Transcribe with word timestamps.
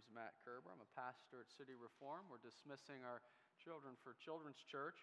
name's 0.00 0.16
Matt 0.16 0.32
Kerber. 0.48 0.72
I'm 0.72 0.80
a 0.80 0.92
pastor 0.96 1.44
at 1.44 1.52
City 1.60 1.76
Reform. 1.76 2.24
We're 2.32 2.40
dismissing 2.40 3.04
our 3.04 3.20
children 3.60 4.00
for 4.00 4.16
Children's 4.16 4.64
Church. 4.64 4.96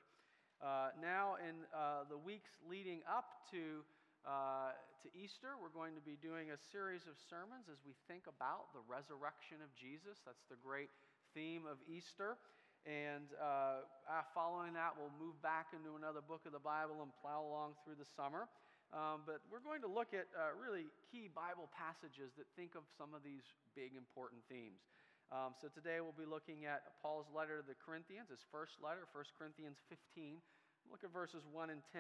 Uh, 0.57 0.89
now, 0.97 1.37
in 1.37 1.53
uh, 1.69 2.09
the 2.09 2.17
weeks 2.17 2.49
leading 2.65 3.05
up 3.05 3.45
to, 3.53 3.85
uh, 4.25 4.73
to 5.05 5.07
Easter, 5.13 5.53
we're 5.61 5.69
going 5.69 5.93
to 5.93 6.01
be 6.01 6.17
doing 6.17 6.49
a 6.49 6.57
series 6.73 7.05
of 7.05 7.13
sermons 7.29 7.69
as 7.69 7.77
we 7.85 7.93
think 8.09 8.25
about 8.25 8.73
the 8.73 8.81
resurrection 8.89 9.61
of 9.61 9.69
Jesus. 9.77 10.17
That's 10.25 10.49
the 10.49 10.57
great 10.57 10.89
theme 11.37 11.69
of 11.69 11.77
Easter. 11.85 12.41
And 12.89 13.29
uh, 13.37 13.85
following 14.33 14.73
that, 14.73 14.97
we'll 14.97 15.13
move 15.21 15.37
back 15.45 15.77
into 15.77 15.93
another 15.93 16.25
book 16.25 16.49
of 16.49 16.57
the 16.57 16.63
Bible 16.63 17.05
and 17.05 17.13
plow 17.21 17.45
along 17.45 17.77
through 17.85 18.01
the 18.01 18.09
summer. 18.17 18.49
Um, 18.95 19.27
but 19.27 19.43
we're 19.51 19.63
going 19.63 19.83
to 19.83 19.91
look 19.91 20.15
at 20.15 20.31
uh, 20.31 20.55
really 20.55 20.87
key 21.11 21.27
Bible 21.27 21.67
passages 21.75 22.31
that 22.39 22.47
think 22.55 22.79
of 22.79 22.87
some 22.95 23.11
of 23.11 23.19
these 23.19 23.43
big, 23.75 23.99
important 23.99 24.39
themes. 24.47 24.79
Um, 25.27 25.51
so 25.59 25.67
today 25.67 25.99
we'll 25.99 26.15
be 26.15 26.23
looking 26.23 26.63
at 26.63 26.95
Paul's 27.03 27.27
letter 27.35 27.59
to 27.59 27.65
the 27.67 27.75
Corinthians, 27.75 28.31
his 28.31 28.47
first 28.47 28.79
letter, 28.79 29.03
1 29.11 29.35
Corinthians 29.35 29.83
15. 29.91 30.39
Look 30.87 31.03
at 31.03 31.11
verses 31.11 31.43
1 31.51 31.67
and 31.67 31.83
10 31.91 31.99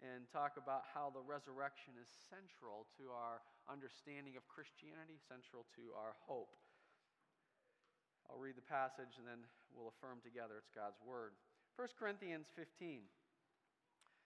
and 0.00 0.24
talk 0.32 0.56
about 0.56 0.88
how 0.88 1.12
the 1.12 1.20
resurrection 1.20 1.92
is 2.00 2.08
central 2.32 2.88
to 2.96 3.12
our 3.12 3.44
understanding 3.68 4.40
of 4.40 4.48
Christianity, 4.48 5.20
central 5.20 5.68
to 5.76 5.92
our 5.92 6.16
hope. 6.24 6.56
I'll 8.32 8.40
read 8.40 8.56
the 8.56 8.64
passage 8.64 9.20
and 9.20 9.28
then 9.28 9.44
we'll 9.76 9.92
affirm 9.92 10.24
together 10.24 10.56
it's 10.56 10.72
God's 10.72 10.98
word. 11.04 11.36
1 11.76 12.00
Corinthians 12.00 12.48
15. 12.56 13.04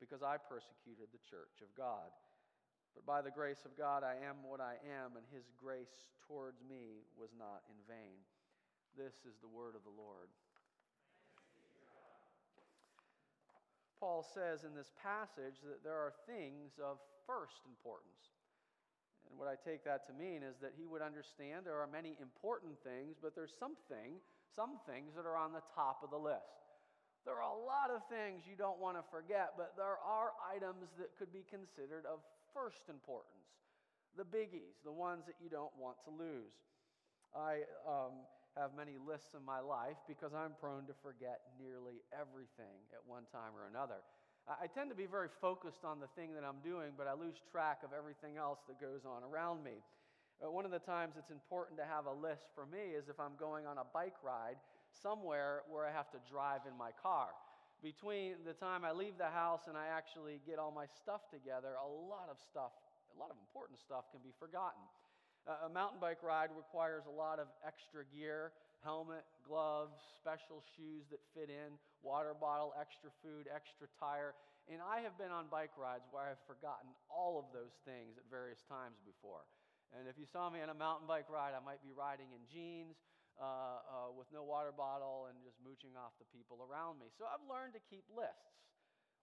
because 0.00 0.22
I 0.22 0.38
persecuted 0.38 1.10
the 1.10 1.22
church 1.26 1.62
of 1.62 1.70
God. 1.76 2.10
But 2.94 3.06
by 3.06 3.22
the 3.22 3.34
grace 3.34 3.62
of 3.66 3.78
God, 3.78 4.02
I 4.02 4.18
am 4.26 4.42
what 4.42 4.58
I 4.58 4.78
am, 4.86 5.14
and 5.14 5.26
his 5.30 5.50
grace 5.54 6.08
towards 6.26 6.58
me 6.66 7.06
was 7.14 7.30
not 7.36 7.62
in 7.70 7.78
vain. 7.86 8.18
This 8.96 9.22
is 9.22 9.38
the 9.38 9.50
word 9.50 9.78
of 9.78 9.86
the 9.86 9.94
Lord. 9.94 10.30
Paul 14.00 14.22
says 14.22 14.62
in 14.62 14.74
this 14.74 14.94
passage 15.02 15.58
that 15.66 15.82
there 15.82 15.98
are 15.98 16.14
things 16.26 16.78
of 16.78 17.02
first 17.26 17.66
importance. 17.66 18.34
And 19.26 19.38
what 19.38 19.50
I 19.50 19.58
take 19.58 19.84
that 19.84 20.06
to 20.06 20.14
mean 20.14 20.46
is 20.46 20.56
that 20.62 20.78
he 20.78 20.86
would 20.86 21.02
understand 21.02 21.66
there 21.66 21.82
are 21.82 21.90
many 21.90 22.16
important 22.22 22.78
things, 22.80 23.18
but 23.20 23.34
there's 23.34 23.52
something, 23.58 24.22
some 24.54 24.78
things 24.86 25.12
that 25.18 25.26
are 25.26 25.36
on 25.36 25.52
the 25.52 25.66
top 25.74 26.00
of 26.02 26.10
the 26.10 26.18
list. 26.18 26.67
There 27.28 27.36
are 27.36 27.52
a 27.52 27.60
lot 27.60 27.92
of 27.92 28.00
things 28.08 28.48
you 28.48 28.56
don't 28.56 28.80
want 28.80 28.96
to 28.96 29.04
forget, 29.12 29.52
but 29.60 29.76
there 29.76 30.00
are 30.00 30.32
items 30.40 30.88
that 30.96 31.12
could 31.20 31.28
be 31.28 31.44
considered 31.44 32.08
of 32.08 32.24
first 32.56 32.88
importance. 32.88 33.52
The 34.16 34.24
biggies, 34.24 34.80
the 34.80 34.96
ones 34.96 35.28
that 35.28 35.36
you 35.36 35.52
don't 35.52 35.76
want 35.76 36.00
to 36.08 36.10
lose. 36.16 36.56
I 37.36 37.68
um, 37.84 38.24
have 38.56 38.72
many 38.72 38.96
lists 38.96 39.36
in 39.36 39.44
my 39.44 39.60
life 39.60 40.00
because 40.08 40.32
I'm 40.32 40.56
prone 40.56 40.88
to 40.88 40.96
forget 41.04 41.52
nearly 41.60 42.00
everything 42.16 42.80
at 42.96 43.04
one 43.04 43.28
time 43.28 43.52
or 43.52 43.68
another. 43.68 44.00
I 44.48 44.64
tend 44.64 44.88
to 44.88 44.96
be 44.96 45.04
very 45.04 45.28
focused 45.28 45.84
on 45.84 46.00
the 46.00 46.08
thing 46.16 46.32
that 46.32 46.48
I'm 46.48 46.64
doing, 46.64 46.96
but 46.96 47.04
I 47.04 47.12
lose 47.12 47.36
track 47.52 47.84
of 47.84 47.92
everything 47.92 48.40
else 48.40 48.64
that 48.72 48.80
goes 48.80 49.04
on 49.04 49.20
around 49.20 49.60
me. 49.60 49.84
Uh, 50.40 50.48
one 50.48 50.64
of 50.64 50.72
the 50.72 50.80
times 50.80 51.20
it's 51.20 51.28
important 51.28 51.76
to 51.76 51.84
have 51.84 52.08
a 52.08 52.16
list 52.16 52.48
for 52.56 52.64
me 52.64 52.96
is 52.96 53.12
if 53.12 53.20
I'm 53.20 53.36
going 53.36 53.68
on 53.68 53.76
a 53.76 53.84
bike 53.92 54.16
ride 54.24 54.56
somewhere 55.02 55.62
where 55.70 55.86
I 55.86 55.92
have 55.92 56.10
to 56.12 56.20
drive 56.30 56.66
in 56.68 56.76
my 56.76 56.90
car. 57.02 57.28
Between 57.82 58.42
the 58.42 58.54
time 58.54 58.82
I 58.84 58.90
leave 58.90 59.14
the 59.18 59.30
house 59.30 59.70
and 59.70 59.76
I 59.78 59.86
actually 59.94 60.42
get 60.42 60.58
all 60.58 60.74
my 60.74 60.86
stuff 60.98 61.30
together, 61.30 61.78
a 61.78 61.86
lot 61.86 62.26
of 62.26 62.36
stuff, 62.42 62.74
a 63.14 63.16
lot 63.18 63.30
of 63.30 63.38
important 63.38 63.78
stuff 63.78 64.10
can 64.10 64.20
be 64.20 64.34
forgotten. 64.34 64.82
Uh, 65.46 65.70
a 65.70 65.70
mountain 65.70 66.02
bike 66.02 66.20
ride 66.20 66.50
requires 66.52 67.06
a 67.06 67.14
lot 67.14 67.38
of 67.38 67.46
extra 67.62 68.02
gear 68.10 68.50
helmet, 68.82 69.26
gloves, 69.42 69.98
special 70.18 70.62
shoes 70.76 71.06
that 71.10 71.18
fit 71.34 71.50
in, 71.50 71.74
water 72.02 72.34
bottle, 72.34 72.74
extra 72.78 73.10
food, 73.22 73.50
extra 73.50 73.90
tire. 73.98 74.34
And 74.70 74.78
I 74.84 75.00
have 75.02 75.16
been 75.18 75.32
on 75.32 75.50
bike 75.50 75.74
rides 75.74 76.06
where 76.12 76.22
I've 76.22 76.42
forgotten 76.46 76.92
all 77.10 77.40
of 77.40 77.50
those 77.50 77.74
things 77.82 78.20
at 78.20 78.26
various 78.30 78.62
times 78.68 79.00
before. 79.02 79.48
And 79.96 80.04
if 80.06 80.20
you 80.20 80.28
saw 80.28 80.52
me 80.52 80.60
on 80.60 80.68
a 80.68 80.76
mountain 80.76 81.08
bike 81.08 81.26
ride, 81.32 81.56
I 81.56 81.62
might 81.64 81.80
be 81.80 81.96
riding 81.96 82.28
in 82.36 82.44
jeans 82.44 83.00
uh, 83.38 83.46
uh, 83.46 84.08
with 84.12 84.26
no 84.34 84.42
water 84.42 84.74
bottle 84.74 85.30
and 85.30 85.38
just 85.46 85.56
mooching 85.62 85.94
off 85.94 86.12
the 86.18 86.28
people 86.34 86.60
around 86.60 86.98
me. 86.98 87.08
So 87.14 87.24
I've 87.24 87.42
learned 87.46 87.78
to 87.78 87.82
keep 87.86 88.04
lists 88.10 88.58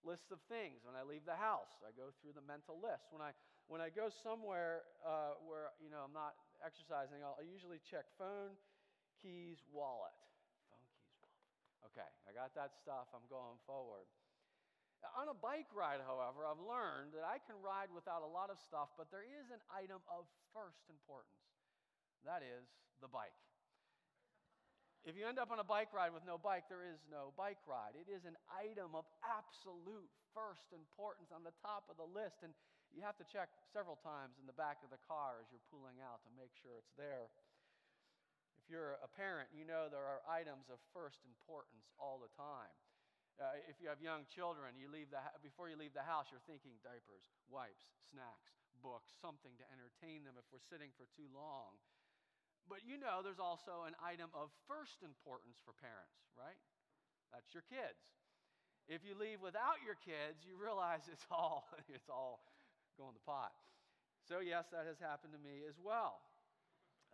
lists 0.06 0.30
of 0.30 0.38
things 0.46 0.86
when 0.86 0.94
i 0.94 1.02
leave 1.02 1.26
the 1.26 1.34
house 1.34 1.82
i 1.82 1.90
go 1.98 2.14
through 2.22 2.30
the 2.30 2.46
mental 2.46 2.78
list 2.78 3.10
when 3.10 3.26
i 3.26 3.34
when 3.66 3.82
i 3.82 3.90
go 3.90 4.06
somewhere 4.22 4.86
uh, 5.02 5.34
where 5.42 5.74
you 5.82 5.90
know 5.90 6.06
i'm 6.06 6.14
not 6.14 6.38
exercising 6.62 7.26
I'll, 7.26 7.34
I'll, 7.42 7.50
usually 7.50 7.82
check 7.82 8.06
phone 8.14 8.54
keys 9.18 9.66
wallet 9.74 10.14
phone 10.70 10.86
keys 10.94 11.10
wallet 11.18 11.90
okay 11.90 12.06
i 12.30 12.38
got 12.38 12.54
that 12.54 12.78
stuff 12.78 13.10
i'm 13.18 13.26
going 13.34 13.58
forward 13.66 14.06
on 15.14 15.30
a 15.30 15.38
bike 15.38 15.70
ride, 15.70 16.02
however, 16.02 16.50
I've 16.50 16.62
learned 16.66 17.14
that 17.14 17.22
I 17.22 17.38
can 17.38 17.54
ride 17.62 17.94
without 17.94 18.26
a 18.26 18.32
lot 18.32 18.50
of 18.50 18.58
stuff, 18.58 18.90
but 18.98 19.14
there 19.14 19.22
is 19.22 19.54
an 19.54 19.62
item 19.70 20.02
of 20.10 20.26
first 20.50 20.82
importance. 20.90 21.46
That 22.26 22.42
is 22.42 22.66
the 23.06 23.12
bike. 23.12 23.36
If 25.06 25.14
you 25.14 25.30
end 25.30 25.38
up 25.38 25.54
on 25.54 25.62
a 25.62 25.68
bike 25.68 25.94
ride 25.94 26.18
with 26.18 26.26
no 26.26 26.42
bike, 26.42 26.66
there 26.66 26.82
is 26.82 26.98
no 27.14 27.30
bike 27.38 27.62
ride. 27.70 27.94
It 27.94 28.10
is 28.10 28.26
an 28.26 28.34
item 28.50 28.98
of 28.98 29.06
absolute 29.22 30.10
first 30.34 30.66
importance 30.74 31.30
on 31.30 31.46
the 31.46 31.54
top 31.62 31.86
of 31.94 32.02
the 32.02 32.10
list, 32.10 32.42
and 32.42 32.58
you 32.90 33.06
have 33.06 33.14
to 33.22 33.28
check 33.30 33.54
several 33.70 34.02
times 34.02 34.42
in 34.42 34.50
the 34.50 34.58
back 34.58 34.82
of 34.82 34.90
the 34.90 34.98
car 35.06 35.38
as 35.38 35.54
you're 35.54 35.62
pulling 35.70 36.02
out 36.02 36.26
to 36.26 36.34
make 36.34 36.50
sure 36.58 36.74
it's 36.74 36.98
there. 36.98 37.30
If 38.58 38.66
you're 38.66 38.98
a 39.06 39.12
parent, 39.14 39.54
you 39.54 39.62
know 39.62 39.94
there 39.94 40.02
are 40.02 40.26
items 40.26 40.74
of 40.74 40.82
first 40.90 41.22
importance 41.22 41.86
all 42.02 42.18
the 42.18 42.34
time. 42.34 42.74
Uh, 43.38 43.62
if 43.70 43.78
you 43.78 43.94
have 43.94 44.02
young 44.02 44.26
children, 44.26 44.74
you 44.74 44.90
leave 44.90 45.14
the, 45.14 45.22
before 45.46 45.70
you 45.70 45.78
leave 45.78 45.94
the 45.94 46.08
house, 46.08 46.34
you're 46.34 46.42
thinking 46.50 46.82
diapers, 46.82 47.30
wipes, 47.46 47.94
snacks, 48.10 48.58
books, 48.82 49.14
something 49.22 49.54
to 49.62 49.66
entertain 49.70 50.26
them 50.26 50.34
if 50.34 50.50
we're 50.50 50.66
sitting 50.66 50.90
for 50.98 51.06
too 51.14 51.30
long. 51.30 51.78
But 52.66 52.82
you 52.82 52.98
know 52.98 53.22
there's 53.22 53.42
also 53.42 53.86
an 53.86 53.94
item 54.02 54.34
of 54.34 54.50
first 54.66 55.06
importance 55.06 55.62
for 55.62 55.78
parents, 55.78 56.18
right? 56.34 56.58
That's 57.30 57.54
your 57.54 57.66
kids. 57.66 58.02
If 58.86 59.02
you 59.02 59.18
leave 59.18 59.42
without 59.42 59.82
your 59.82 59.98
kids, 59.98 60.46
you 60.46 60.58
realize 60.58 61.10
it's 61.10 61.26
all, 61.34 61.70
it's 61.96 62.10
all 62.10 62.46
going 62.98 63.18
to 63.18 63.24
pot. 63.26 63.54
So, 64.26 64.42
yes, 64.42 64.70
that 64.74 64.90
has 64.90 64.98
happened 64.98 65.34
to 65.38 65.42
me 65.42 65.66
as 65.66 65.78
well. 65.78 66.22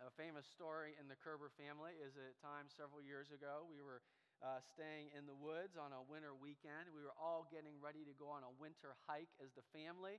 A 0.00 0.12
famous 0.16 0.48
story 0.48 0.96
in 0.96 1.06
the 1.06 1.16
Kerber 1.20 1.52
family 1.54 1.94
is 2.00 2.16
a 2.16 2.32
time 2.40 2.66
several 2.72 3.04
years 3.04 3.30
ago 3.30 3.68
we 3.68 3.78
were 3.78 4.00
uh, 4.42 4.58
staying 4.58 5.14
in 5.14 5.28
the 5.30 5.36
woods 5.36 5.78
on 5.78 5.94
a 5.94 6.02
winter 6.02 6.34
weekend. 6.34 6.90
We 6.90 7.04
were 7.04 7.14
all 7.14 7.46
getting 7.46 7.78
ready 7.78 8.02
to 8.02 8.14
go 8.18 8.26
on 8.26 8.42
a 8.42 8.52
winter 8.58 8.98
hike 9.06 9.30
as 9.38 9.54
the 9.54 9.62
family. 9.70 10.18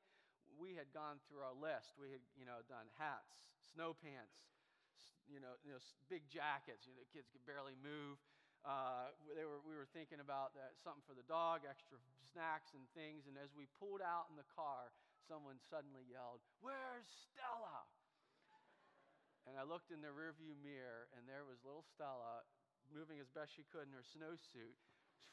We 0.55 0.77
had 0.77 0.93
gone 0.95 1.19
through 1.27 1.43
our 1.43 1.57
list. 1.57 1.99
We 1.99 2.13
had, 2.15 2.23
you 2.37 2.47
know, 2.47 2.63
done 2.71 2.87
hats, 2.95 3.51
snow 3.75 3.91
pants, 3.97 4.39
you 5.27 5.39
know, 5.39 5.55
you 5.63 5.71
know 5.75 5.81
big 6.11 6.25
jackets. 6.31 6.87
You 6.87 6.93
know, 6.95 7.01
the 7.03 7.11
kids 7.11 7.27
could 7.31 7.43
barely 7.43 7.75
move. 7.79 8.19
Uh, 8.63 9.11
they 9.35 9.43
were, 9.43 9.59
we 9.67 9.75
were 9.75 9.89
thinking 9.91 10.23
about 10.23 10.55
that, 10.55 10.79
something 10.79 11.03
for 11.03 11.11
the 11.11 11.27
dog, 11.27 11.67
extra 11.67 11.99
snacks 12.23 12.71
and 12.71 12.87
things. 12.95 13.27
And 13.27 13.35
as 13.35 13.51
we 13.51 13.67
pulled 13.75 13.99
out 13.99 14.31
in 14.31 14.39
the 14.39 14.47
car, 14.55 14.95
someone 15.27 15.59
suddenly 15.67 16.07
yelled, 16.07 16.39
Where's 16.63 17.07
Stella? 17.27 17.83
and 19.43 19.59
I 19.59 19.67
looked 19.67 19.91
in 19.91 19.99
the 19.99 20.11
rearview 20.11 20.55
mirror, 20.63 21.11
and 21.19 21.27
there 21.27 21.43
was 21.43 21.59
little 21.67 21.83
Stella 21.83 22.47
moving 22.91 23.19
as 23.19 23.27
best 23.35 23.51
she 23.51 23.67
could 23.67 23.91
in 23.91 23.95
her 23.95 24.05
snowsuit, 24.15 24.79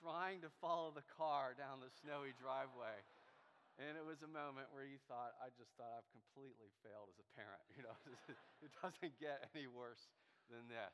trying 0.03 0.43
to 0.43 0.51
follow 0.59 0.91
the 0.91 1.07
car 1.15 1.55
down 1.55 1.79
the 1.79 1.93
snowy 2.03 2.35
driveway. 2.35 2.99
And 3.81 3.97
it 3.97 4.05
was 4.05 4.21
a 4.21 4.29
moment 4.29 4.69
where 4.77 4.85
you 4.85 5.01
thought, 5.09 5.33
I 5.41 5.49
just 5.57 5.73
thought 5.81 5.89
I've 5.97 6.13
completely 6.13 6.69
failed 6.85 7.09
as 7.09 7.17
a 7.17 7.29
parent. 7.33 7.65
You 7.73 7.89
know, 7.89 7.97
it 8.67 8.69
doesn't 8.77 9.17
get 9.17 9.49
any 9.57 9.65
worse 9.65 10.13
than 10.53 10.69
this. 10.69 10.93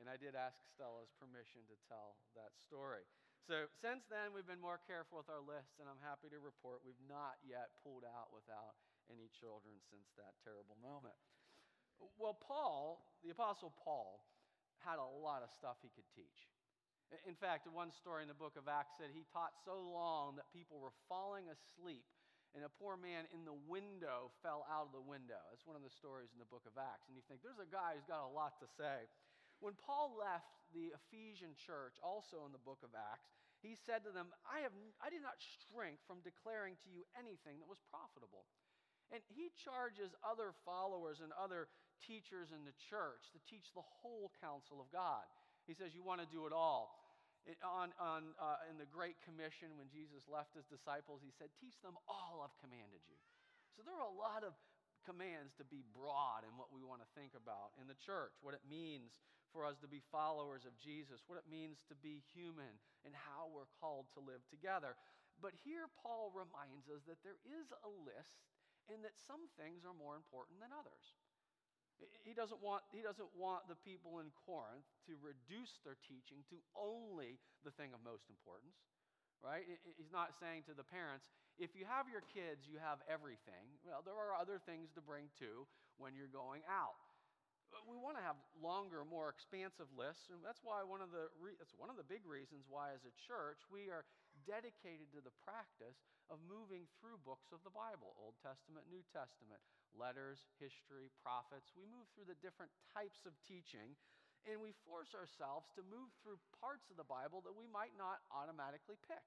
And 0.00 0.08
I 0.08 0.16
did 0.16 0.32
ask 0.32 0.56
Stella's 0.72 1.12
permission 1.20 1.68
to 1.68 1.76
tell 1.84 2.16
that 2.32 2.56
story. 2.56 3.04
So 3.44 3.68
since 3.84 4.08
then, 4.08 4.32
we've 4.32 4.48
been 4.48 4.62
more 4.62 4.80
careful 4.88 5.20
with 5.20 5.28
our 5.28 5.44
lists, 5.44 5.76
and 5.76 5.84
I'm 5.84 6.00
happy 6.00 6.32
to 6.32 6.40
report 6.40 6.80
we've 6.80 6.96
not 7.04 7.36
yet 7.44 7.76
pulled 7.84 8.08
out 8.08 8.32
without 8.32 8.80
any 9.12 9.28
children 9.28 9.76
since 9.92 10.08
that 10.16 10.40
terrible 10.40 10.80
moment. 10.80 11.18
Well, 12.16 12.40
Paul, 12.40 13.04
the 13.20 13.36
Apostle 13.36 13.74
Paul, 13.76 14.24
had 14.80 14.96
a 14.96 15.04
lot 15.04 15.44
of 15.44 15.52
stuff 15.52 15.76
he 15.84 15.92
could 15.92 16.08
teach. 16.16 16.48
In 17.28 17.36
fact, 17.36 17.68
one 17.68 17.92
story 17.92 18.24
in 18.24 18.30
the 18.32 18.36
book 18.36 18.56
of 18.56 18.72
Acts 18.72 18.96
said 18.96 19.12
he 19.12 19.28
taught 19.28 19.52
so 19.68 19.76
long 19.76 20.40
that 20.40 20.48
people 20.48 20.80
were 20.80 20.96
falling 21.12 21.44
asleep, 21.52 22.08
and 22.56 22.64
a 22.64 22.72
poor 22.80 22.96
man 22.96 23.28
in 23.36 23.44
the 23.44 23.56
window 23.68 24.32
fell 24.40 24.64
out 24.64 24.88
of 24.88 24.96
the 24.96 25.04
window. 25.04 25.40
That's 25.52 25.68
one 25.68 25.76
of 25.76 25.84
the 25.84 25.92
stories 25.92 26.32
in 26.32 26.40
the 26.40 26.48
book 26.48 26.64
of 26.64 26.80
Acts. 26.80 27.12
And 27.12 27.16
you 27.16 27.24
think, 27.28 27.44
there's 27.44 27.60
a 27.60 27.68
guy 27.68 27.92
who's 27.92 28.08
got 28.08 28.24
a 28.24 28.32
lot 28.32 28.56
to 28.64 28.68
say. 28.80 29.12
When 29.60 29.76
Paul 29.76 30.16
left 30.16 30.56
the 30.72 30.96
Ephesian 31.04 31.52
church, 31.52 32.00
also 32.00 32.48
in 32.48 32.52
the 32.56 32.64
book 32.64 32.80
of 32.80 32.96
Acts, 32.96 33.28
he 33.60 33.76
said 33.76 34.02
to 34.08 34.10
them, 34.10 34.32
I, 34.48 34.64
have, 34.64 34.74
I 34.98 35.12
did 35.12 35.20
not 35.20 35.36
shrink 35.68 36.00
from 36.08 36.24
declaring 36.24 36.80
to 36.82 36.88
you 36.88 37.04
anything 37.12 37.60
that 37.60 37.68
was 37.68 37.78
profitable. 37.92 38.48
And 39.12 39.20
he 39.28 39.52
charges 39.52 40.16
other 40.24 40.56
followers 40.64 41.20
and 41.20 41.30
other 41.36 41.68
teachers 42.00 42.50
in 42.56 42.64
the 42.64 42.74
church 42.88 43.28
to 43.36 43.38
teach 43.44 43.70
the 43.76 43.84
whole 43.84 44.32
counsel 44.40 44.80
of 44.80 44.88
God. 44.88 45.28
He 45.68 45.76
says, 45.76 45.94
You 45.94 46.02
want 46.02 46.24
to 46.24 46.26
do 46.26 46.48
it 46.48 46.56
all 46.56 47.01
on, 47.66 47.90
on, 47.98 48.34
uh, 48.38 48.62
in 48.70 48.78
the 48.78 48.86
Great 48.86 49.18
Commission, 49.26 49.74
when 49.74 49.90
Jesus 49.90 50.30
left 50.30 50.54
his 50.54 50.66
disciples, 50.70 51.22
he 51.22 51.34
said, 51.34 51.50
Teach 51.58 51.74
them 51.82 51.98
all 52.06 52.42
I've 52.42 52.54
commanded 52.62 53.02
you. 53.10 53.18
So 53.74 53.82
there 53.82 53.96
are 53.98 54.06
a 54.06 54.14
lot 54.14 54.46
of 54.46 54.54
commands 55.02 55.50
to 55.58 55.66
be 55.66 55.82
broad 55.90 56.46
in 56.46 56.54
what 56.54 56.70
we 56.70 56.86
want 56.86 57.02
to 57.02 57.14
think 57.18 57.34
about 57.34 57.74
in 57.82 57.90
the 57.90 57.98
church, 57.98 58.38
what 58.38 58.54
it 58.54 58.62
means 58.62 59.18
for 59.50 59.66
us 59.66 59.76
to 59.82 59.90
be 59.90 60.00
followers 60.14 60.64
of 60.64 60.78
Jesus, 60.78 61.26
what 61.26 61.36
it 61.36 61.50
means 61.50 61.84
to 61.90 61.96
be 61.98 62.22
human, 62.32 62.78
and 63.04 63.12
how 63.12 63.50
we're 63.50 63.68
called 63.82 64.08
to 64.14 64.22
live 64.22 64.40
together. 64.48 64.96
But 65.42 65.58
here, 65.66 65.90
Paul 66.00 66.30
reminds 66.30 66.86
us 66.88 67.02
that 67.10 67.20
there 67.26 67.42
is 67.44 67.68
a 67.82 67.90
list 67.90 68.46
and 68.88 69.02
that 69.02 69.18
some 69.18 69.50
things 69.58 69.82
are 69.82 69.94
more 69.94 70.14
important 70.14 70.62
than 70.62 70.70
others. 70.70 71.18
He 72.22 72.32
doesn't, 72.34 72.62
want, 72.62 72.82
he 72.90 73.02
doesn't 73.02 73.28
want 73.34 73.66
the 73.70 73.78
people 73.80 74.18
in 74.22 74.30
Corinth 74.46 74.86
to 75.06 75.18
reduce 75.20 75.82
their 75.82 75.98
teaching 76.06 76.42
to 76.50 76.58
only 76.74 77.38
the 77.66 77.74
thing 77.74 77.94
of 77.94 78.00
most 78.02 78.30
importance, 78.30 78.78
right? 79.42 79.66
He's 79.98 80.12
not 80.14 80.34
saying 80.38 80.66
to 80.70 80.74
the 80.74 80.86
parents, 80.86 81.26
if 81.60 81.76
you 81.76 81.84
have 81.84 82.08
your 82.08 82.24
kids, 82.32 82.64
you 82.64 82.80
have 82.80 83.04
everything. 83.10 83.76
Well, 83.84 84.00
there 84.00 84.16
are 84.16 84.32
other 84.34 84.56
things 84.56 84.88
to 84.96 85.00
bring 85.04 85.28
too 85.36 85.68
when 86.00 86.16
you're 86.16 86.32
going 86.32 86.64
out. 86.68 86.96
We 87.88 87.96
want 87.96 88.20
to 88.20 88.24
have 88.24 88.36
longer, 88.60 89.00
more 89.00 89.32
expansive 89.32 89.88
lists, 89.96 90.28
and 90.28 90.44
that's 90.44 90.60
why 90.60 90.84
one 90.84 91.00
of 91.00 91.08
the 91.08 91.32
re- 91.40 91.56
that's 91.56 91.72
one 91.72 91.88
of 91.88 91.96
the 91.96 92.04
big 92.04 92.20
reasons 92.28 92.68
why, 92.68 92.92
as 92.92 93.00
a 93.08 93.14
church, 93.16 93.64
we 93.72 93.88
are 93.88 94.04
dedicated 94.44 95.10
to 95.14 95.20
the 95.22 95.34
practice 95.42 96.02
of 96.30 96.42
moving 96.48 96.88
through 96.98 97.20
books 97.22 97.50
of 97.50 97.60
the 97.66 97.74
Bible, 97.74 98.16
Old 98.18 98.38
Testament, 98.40 98.88
New 98.88 99.02
Testament, 99.10 99.60
letters, 99.92 100.48
history, 100.56 101.12
prophets. 101.20 101.72
We 101.76 101.88
move 101.88 102.08
through 102.12 102.30
the 102.30 102.38
different 102.40 102.72
types 102.92 103.24
of 103.28 103.36
teaching, 103.44 103.94
and 104.48 104.58
we 104.58 104.72
force 104.88 105.12
ourselves 105.12 105.70
to 105.78 105.82
move 105.86 106.10
through 106.20 106.40
parts 106.58 106.88
of 106.88 106.98
the 106.98 107.06
Bible 107.06 107.44
that 107.44 107.54
we 107.54 107.68
might 107.68 107.94
not 107.94 108.24
automatically 108.32 108.98
pick. 109.06 109.22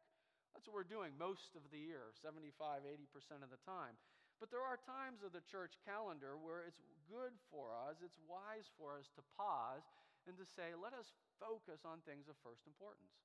That's 0.56 0.66
what 0.72 0.76
we're 0.76 0.88
doing 0.88 1.12
most 1.20 1.52
of 1.60 1.68
the 1.70 1.80
year, 1.80 2.16
75, 2.24 2.56
80% 2.88 3.44
of 3.44 3.52
the 3.52 3.60
time. 3.68 4.00
But 4.40 4.52
there 4.52 4.64
are 4.64 4.80
times 4.80 5.24
of 5.24 5.32
the 5.32 5.44
church 5.48 5.80
calendar 5.84 6.36
where 6.36 6.64
it's 6.64 6.84
good 7.08 7.36
for 7.52 7.72
us, 7.72 8.00
it's 8.04 8.20
wise 8.28 8.68
for 8.76 9.00
us 9.00 9.08
to 9.16 9.24
pause 9.36 9.84
and 10.28 10.36
to 10.36 10.44
say, 10.44 10.76
let 10.76 10.92
us 10.92 11.14
focus 11.40 11.84
on 11.88 12.04
things 12.04 12.28
of 12.28 12.36
first 12.44 12.68
importance. 12.68 13.16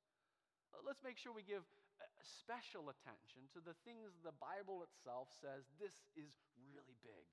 Let's 0.87 1.03
make 1.03 1.19
sure 1.19 1.35
we 1.35 1.43
give 1.43 1.67
special 2.25 2.93
attention 2.93 3.49
to 3.57 3.61
the 3.61 3.77
things 3.87 4.17
the 4.21 4.37
Bible 4.37 4.85
itself 4.85 5.33
says 5.41 5.69
this 5.81 5.95
is 6.19 6.33
really 6.61 6.97
big. 7.01 7.27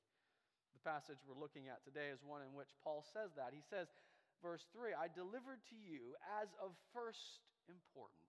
The 0.75 0.83
passage 0.85 1.19
we're 1.25 1.39
looking 1.39 1.67
at 1.67 1.81
today 1.81 2.13
is 2.13 2.21
one 2.21 2.45
in 2.45 2.53
which 2.53 2.69
Paul 2.85 3.01
says 3.01 3.33
that. 3.35 3.55
He 3.55 3.65
says, 3.65 3.89
verse 4.39 4.63
3 4.71 4.93
I 4.93 5.09
delivered 5.09 5.65
to 5.73 5.77
you 5.77 6.13
as 6.37 6.53
of 6.61 6.77
first 6.93 7.41
importance. 7.67 8.23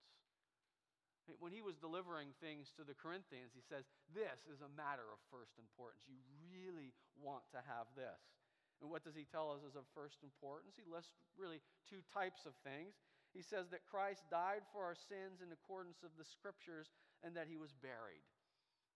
When 1.45 1.53
he 1.53 1.61
was 1.61 1.77
delivering 1.77 2.33
things 2.41 2.73
to 2.81 2.89
the 2.89 2.97
Corinthians, 2.97 3.53
he 3.53 3.61
says, 3.61 3.85
This 4.17 4.49
is 4.49 4.65
a 4.65 4.73
matter 4.73 5.05
of 5.13 5.21
first 5.29 5.61
importance. 5.61 6.01
You 6.09 6.17
really 6.49 6.97
want 7.21 7.45
to 7.53 7.61
have 7.69 7.85
this. 7.93 8.17
And 8.81 8.89
what 8.89 9.05
does 9.05 9.13
he 9.13 9.29
tell 9.29 9.53
us 9.53 9.61
is 9.61 9.77
of 9.77 9.85
first 9.93 10.25
importance? 10.25 10.79
He 10.79 10.89
lists 10.89 11.13
really 11.37 11.61
two 11.85 12.01
types 12.15 12.47
of 12.47 12.57
things. 12.63 12.97
He 13.38 13.46
says 13.46 13.70
that 13.70 13.87
Christ 13.87 14.26
died 14.35 14.67
for 14.75 14.82
our 14.82 14.99
sins 14.99 15.38
in 15.38 15.55
accordance 15.55 16.02
of 16.02 16.11
the 16.19 16.26
scriptures 16.26 16.90
and 17.23 17.38
that 17.38 17.46
he 17.46 17.55
was 17.55 17.70
buried. 17.70 18.26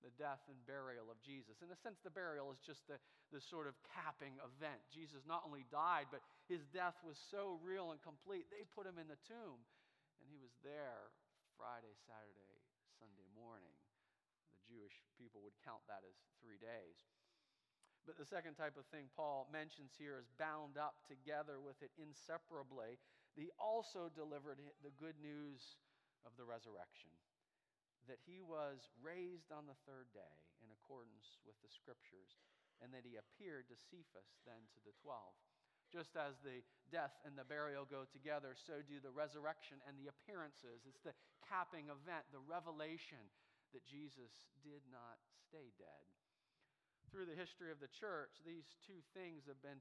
The 0.02 0.10
death 0.18 0.42
and 0.50 0.58
burial 0.66 1.14
of 1.14 1.22
Jesus. 1.22 1.62
In 1.62 1.70
a 1.70 1.78
sense, 1.78 2.02
the 2.02 2.10
burial 2.10 2.50
is 2.50 2.58
just 2.58 2.82
the, 2.90 2.98
the 3.30 3.38
sort 3.38 3.70
of 3.70 3.78
capping 3.94 4.34
event. 4.42 4.82
Jesus 4.90 5.22
not 5.30 5.46
only 5.46 5.62
died, 5.70 6.10
but 6.10 6.26
his 6.50 6.66
death 6.74 6.98
was 7.06 7.14
so 7.14 7.62
real 7.62 7.94
and 7.94 8.02
complete, 8.02 8.50
they 8.50 8.66
put 8.74 8.82
him 8.82 8.98
in 8.98 9.06
the 9.06 9.22
tomb. 9.30 9.62
And 10.18 10.26
he 10.26 10.42
was 10.42 10.50
there 10.66 11.14
Friday, 11.54 11.94
Saturday, 12.02 12.58
Sunday 12.98 13.30
morning. 13.38 13.78
The 14.50 14.58
Jewish 14.66 15.06
people 15.22 15.38
would 15.46 15.54
count 15.62 15.86
that 15.86 16.02
as 16.02 16.18
three 16.42 16.58
days. 16.58 16.98
But 18.02 18.18
the 18.18 18.26
second 18.26 18.58
type 18.58 18.74
of 18.74 18.90
thing 18.90 19.06
Paul 19.14 19.46
mentions 19.54 19.94
here 19.94 20.18
is 20.18 20.26
bound 20.34 20.74
up 20.74 20.98
together 21.06 21.62
with 21.62 21.78
it 21.78 21.94
inseparably 21.94 22.98
he 23.32 23.49
also 23.56 24.12
delivered 24.12 24.61
the 24.84 24.94
good 25.00 25.17
news 25.20 25.81
of 26.25 26.37
the 26.37 26.44
resurrection 26.44 27.12
that 28.11 28.23
he 28.26 28.43
was 28.43 28.90
raised 28.99 29.55
on 29.55 29.67
the 29.67 29.79
third 29.87 30.11
day 30.11 30.34
in 30.62 30.70
accordance 30.75 31.38
with 31.46 31.55
the 31.62 31.70
scriptures, 31.70 32.43
and 32.82 32.90
that 32.90 33.06
he 33.06 33.14
appeared 33.14 33.70
to 33.70 33.79
Cephas, 33.79 34.43
then 34.43 34.58
to 34.75 34.81
the 34.82 34.94
twelve. 34.99 35.34
Just 35.90 36.19
as 36.19 36.40
the 36.43 36.64
death 36.90 37.14
and 37.23 37.37
the 37.37 37.46
burial 37.46 37.87
go 37.87 38.08
together, 38.08 38.56
so 38.56 38.81
do 38.82 38.99
the 38.99 39.12
resurrection 39.12 39.78
and 39.85 39.94
the 39.94 40.11
appearances. 40.11 40.82
It's 40.88 41.05
the 41.05 41.14
capping 41.46 41.93
event, 41.93 42.26
the 42.33 42.42
revelation 42.42 43.23
that 43.76 43.85
Jesus 43.87 44.33
did 44.64 44.83
not 44.88 45.21
stay 45.47 45.71
dead. 45.76 46.04
Through 47.12 47.28
the 47.28 47.37
history 47.37 47.71
of 47.71 47.78
the 47.78 47.92
church, 47.92 48.40
these 48.42 48.66
two 48.88 49.04
things 49.12 49.45
have 49.47 49.61
been 49.61 49.78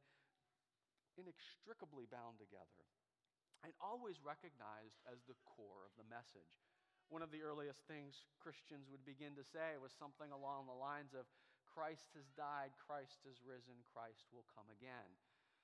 inextricably 1.15 2.11
bound 2.11 2.37
together 2.43 2.85
and 3.61 3.73
always 3.77 4.21
recognized 4.21 5.01
as 5.05 5.21
the 5.25 5.37
core 5.45 5.85
of 5.85 5.93
the 5.97 6.07
message. 6.09 6.61
One 7.11 7.21
of 7.21 7.29
the 7.29 7.43
earliest 7.43 7.83
things 7.85 8.23
Christians 8.39 8.87
would 8.87 9.03
begin 9.03 9.35
to 9.35 9.43
say 9.43 9.75
was 9.77 9.91
something 9.91 10.31
along 10.31 10.65
the 10.65 10.77
lines 10.77 11.11
of 11.11 11.27
Christ 11.67 12.11
has 12.15 12.27
died, 12.35 12.75
Christ 12.79 13.23
has 13.23 13.39
risen, 13.43 13.79
Christ 13.91 14.27
will 14.31 14.47
come 14.51 14.67
again. 14.71 15.11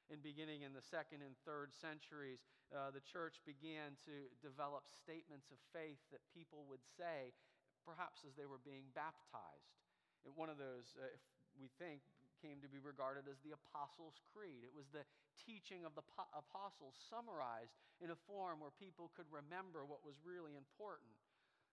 In 0.08 0.24
beginning 0.24 0.64
in 0.64 0.72
the 0.72 0.84
second 0.84 1.20
and 1.20 1.36
third 1.44 1.76
centuries, 1.76 2.48
uh, 2.72 2.96
the 2.96 3.04
church 3.04 3.44
began 3.44 4.00
to 4.08 4.32
develop 4.40 4.88
statements 4.88 5.52
of 5.52 5.60
faith 5.76 6.00
that 6.16 6.24
people 6.32 6.64
would 6.72 6.84
say, 6.96 7.36
perhaps 7.84 8.24
as 8.24 8.36
they 8.40 8.48
were 8.48 8.64
being 8.64 8.88
baptized. 8.96 9.76
And 10.24 10.32
one 10.36 10.48
of 10.48 10.56
those, 10.56 10.96
uh, 10.96 11.12
if 11.12 11.24
we 11.60 11.68
think, 11.76 12.04
came 12.40 12.62
to 12.62 12.70
be 12.70 12.82
regarded 12.82 13.26
as 13.30 13.42
the 13.42 13.56
Apostles' 13.56 14.22
Creed. 14.34 14.64
It 14.64 14.76
was 14.76 14.90
the 14.90 15.06
teaching 15.38 15.86
of 15.86 15.94
the 15.94 16.06
po- 16.06 16.32
apostles 16.34 16.98
summarized 17.10 17.74
in 18.02 18.14
a 18.14 18.24
form 18.30 18.62
where 18.62 18.74
people 18.78 19.14
could 19.14 19.30
remember 19.30 19.86
what 19.86 20.06
was 20.06 20.18
really 20.22 20.58
important 20.58 21.14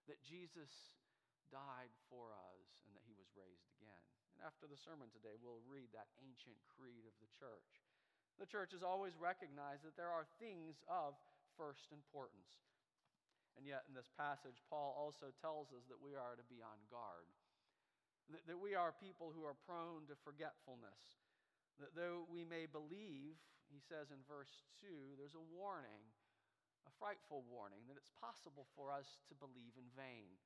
that 0.05 0.21
Jesus 0.21 0.93
died 1.53 1.93
for 2.09 2.33
us 2.33 2.65
and 2.85 2.93
that 2.93 3.05
he 3.05 3.17
was 3.17 3.29
raised 3.33 3.69
again. 3.77 4.03
And 4.37 4.43
after 4.45 4.67
the 4.69 4.77
sermon 4.77 5.09
today, 5.13 5.37
we'll 5.39 5.63
read 5.65 5.89
that 5.95 6.11
ancient 6.19 6.57
creed 6.67 7.07
of 7.07 7.15
the 7.23 7.31
church. 7.31 7.81
The 8.35 8.49
church 8.49 8.75
has 8.75 8.83
always 8.83 9.15
recognized 9.15 9.87
that 9.87 9.95
there 9.95 10.11
are 10.11 10.27
things 10.43 10.83
of 10.91 11.15
first 11.55 11.95
importance. 11.95 12.51
And 13.55 13.63
yet, 13.63 13.87
in 13.87 13.95
this 13.95 14.11
passage, 14.19 14.59
Paul 14.67 14.91
also 14.99 15.31
tells 15.39 15.71
us 15.71 15.87
that 15.87 16.03
we 16.03 16.11
are 16.11 16.35
to 16.35 16.45
be 16.51 16.59
on 16.59 16.75
guard 16.91 17.31
that, 18.31 18.43
that 18.49 18.59
we 18.59 18.73
are 18.73 18.93
people 18.95 19.29
who 19.33 19.45
are 19.45 19.57
prone 19.65 20.09
to 20.09 20.15
forgetfulness. 20.25 21.21
That 21.77 21.93
though 21.93 22.25
we 22.31 22.47
may 22.47 22.65
believe, 22.65 23.35
he 23.67 23.83
says 23.83 24.09
in 24.09 24.21
verse 24.25 24.63
2, 24.79 25.19
there's 25.19 25.35
a 25.35 25.49
warning, 25.51 26.01
a 26.87 26.93
frightful 26.97 27.43
warning, 27.51 27.83
that 27.91 27.99
it's 27.99 28.13
possible 28.15 28.65
for 28.73 28.89
us 28.89 29.19
to 29.27 29.35
believe 29.35 29.75
in 29.75 29.89
vain. 29.93 30.39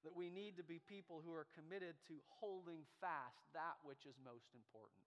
That 0.00 0.16
we 0.16 0.32
need 0.32 0.56
to 0.56 0.64
be 0.64 0.80
people 0.80 1.20
who 1.20 1.36
are 1.36 1.44
committed 1.52 2.00
to 2.08 2.24
holding 2.40 2.88
fast 3.04 3.44
that 3.52 3.76
which 3.84 4.08
is 4.08 4.16
most 4.24 4.48
important. 4.56 5.04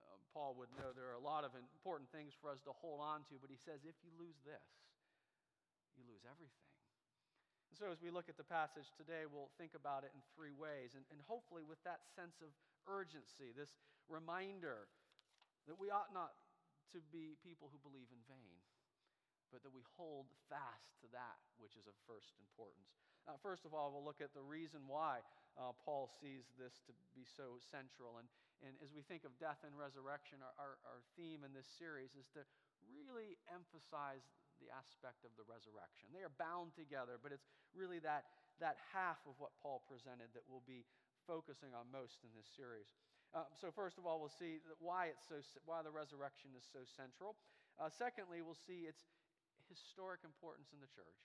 Uh, 0.00 0.16
Paul 0.32 0.56
would 0.56 0.72
know 0.80 0.96
there 0.96 1.12
are 1.12 1.20
a 1.20 1.22
lot 1.22 1.44
of 1.44 1.52
important 1.52 2.08
things 2.08 2.32
for 2.32 2.48
us 2.48 2.64
to 2.64 2.72
hold 2.72 3.04
on 3.04 3.28
to, 3.28 3.36
but 3.36 3.52
he 3.52 3.60
says 3.60 3.84
if 3.84 4.00
you 4.00 4.08
lose 4.16 4.40
this, 4.48 4.64
you 5.92 6.08
lose 6.08 6.24
everything. 6.24 6.77
And 7.68 7.76
so, 7.76 7.92
as 7.92 8.00
we 8.00 8.08
look 8.08 8.32
at 8.32 8.40
the 8.40 8.48
passage 8.48 8.88
today, 8.96 9.28
we'll 9.28 9.52
think 9.60 9.76
about 9.76 10.04
it 10.04 10.12
in 10.16 10.20
three 10.32 10.56
ways. 10.56 10.96
And, 10.96 11.04
and 11.12 11.20
hopefully, 11.28 11.62
with 11.62 11.80
that 11.84 12.00
sense 12.16 12.40
of 12.40 12.48
urgency, 12.88 13.52
this 13.52 13.76
reminder 14.08 14.88
that 15.68 15.76
we 15.76 15.92
ought 15.92 16.16
not 16.16 16.32
to 16.96 17.04
be 17.12 17.36
people 17.44 17.68
who 17.68 17.76
believe 17.84 18.08
in 18.08 18.22
vain, 18.24 18.56
but 19.52 19.60
that 19.60 19.72
we 19.76 19.84
hold 20.00 20.32
fast 20.48 20.96
to 21.04 21.08
that 21.12 21.36
which 21.60 21.76
is 21.76 21.84
of 21.84 21.96
first 22.08 22.32
importance. 22.40 22.88
Uh, 23.28 23.36
first 23.44 23.68
of 23.68 23.76
all, 23.76 23.92
we'll 23.92 24.04
look 24.04 24.24
at 24.24 24.32
the 24.32 24.40
reason 24.40 24.80
why 24.88 25.20
uh, 25.60 25.76
Paul 25.84 26.08
sees 26.08 26.48
this 26.56 26.80
to 26.88 26.96
be 27.12 27.28
so 27.28 27.60
central. 27.60 28.16
And, 28.16 28.28
and 28.64 28.72
as 28.80 28.96
we 28.96 29.04
think 29.04 29.28
of 29.28 29.36
death 29.36 29.60
and 29.68 29.76
resurrection, 29.76 30.40
our, 30.40 30.56
our, 30.56 30.74
our 30.88 31.00
theme 31.12 31.44
in 31.44 31.52
this 31.52 31.68
series 31.68 32.16
is 32.16 32.32
to 32.32 32.40
really 32.88 33.36
emphasize 33.52 34.24
the 34.58 34.70
aspect 34.74 35.22
of 35.22 35.32
the 35.38 35.46
resurrection. 35.46 36.10
They 36.10 36.22
are 36.22 36.34
bound 36.34 36.74
together, 36.74 37.18
but 37.18 37.30
it's 37.30 37.46
really 37.74 37.98
that, 38.02 38.28
that 38.58 38.78
half 38.94 39.18
of 39.26 39.38
what 39.38 39.54
Paul 39.58 39.82
presented 39.86 40.34
that 40.34 40.46
we'll 40.46 40.66
be 40.66 40.86
focusing 41.26 41.74
on 41.74 41.90
most 41.90 42.22
in 42.24 42.30
this 42.34 42.48
series. 42.48 42.90
Uh, 43.36 43.44
so, 43.52 43.68
first 43.68 44.00
of 44.00 44.08
all, 44.08 44.16
we'll 44.16 44.32
see 44.32 44.64
why, 44.80 45.12
it's 45.12 45.28
so, 45.28 45.38
why 45.68 45.84
the 45.84 45.92
resurrection 45.92 46.48
is 46.56 46.64
so 46.64 46.80
central. 46.96 47.36
Uh, 47.76 47.92
secondly, 47.92 48.40
we'll 48.40 48.56
see 48.56 48.88
its 48.88 49.04
historic 49.68 50.24
importance 50.24 50.72
in 50.72 50.80
the 50.80 50.88
church. 50.88 51.20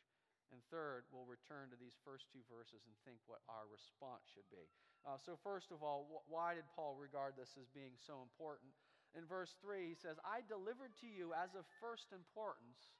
And 0.52 0.60
third, 0.70 1.08
we'll 1.10 1.25
return 1.25 1.72
to 1.72 1.80
these 1.80 1.98
first 2.04 2.30
two 2.30 2.44
verses 2.46 2.84
and 2.86 2.94
think 3.08 3.24
what 3.25 3.42
our 3.50 3.66
response 3.72 4.28
should 4.30 4.46
be. 4.52 4.68
Uh, 5.08 5.18
so, 5.18 5.40
first 5.40 5.72
of 5.72 5.82
all, 5.82 6.06
wh- 6.12 6.28
why 6.28 6.54
did 6.54 6.68
Paul 6.75 7.00
regard 7.00 7.40
this 7.40 7.56
as 7.56 7.72
being 7.72 7.96
so 7.96 8.22
important? 8.22 8.75
In 9.16 9.25
verse 9.25 9.56
3, 9.62 9.94
he 9.94 9.98
says, 9.98 10.18
I 10.25 10.42
delivered 10.46 10.94
to 11.06 11.10
you 11.10 11.38
as 11.38 11.54
of 11.54 11.63
first 11.78 12.10
importance 12.12 12.94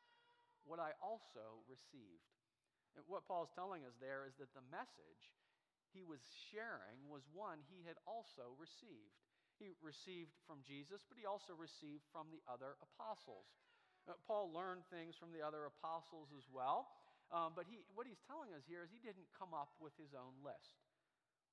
what 0.64 0.80
I 0.80 0.96
also 1.04 1.64
received. 1.68 2.28
And 2.96 3.04
what 3.10 3.26
Paul's 3.26 3.52
telling 3.54 3.84
us 3.84 3.98
there 3.98 4.30
is 4.30 4.38
that 4.38 4.54
the 4.54 4.66
message 4.70 5.34
he 5.94 6.02
was 6.02 6.22
sharing 6.50 7.06
was 7.10 7.26
one 7.30 7.62
he 7.70 7.86
had 7.86 7.98
also 8.10 8.58
received. 8.58 9.14
He 9.62 9.78
received 9.82 10.34
from 10.50 10.66
Jesus, 10.66 11.06
but 11.06 11.22
he 11.22 11.30
also 11.30 11.54
received 11.54 12.06
from 12.10 12.34
the 12.34 12.42
other 12.50 12.78
apostles. 12.82 13.46
Uh, 14.10 14.18
Paul 14.26 14.50
learned 14.50 14.84
things 14.90 15.14
from 15.16 15.32
the 15.32 15.46
other 15.46 15.70
apostles 15.70 16.34
as 16.34 16.50
well, 16.50 16.90
um, 17.30 17.54
but 17.54 17.70
he, 17.70 17.80
what 17.94 18.10
he's 18.10 18.22
telling 18.26 18.52
us 18.58 18.66
here 18.66 18.82
is 18.82 18.90
he 18.90 19.00
didn't 19.00 19.30
come 19.38 19.54
up 19.54 19.78
with 19.78 19.94
his 19.96 20.12
own 20.18 20.34
list. 20.42 20.82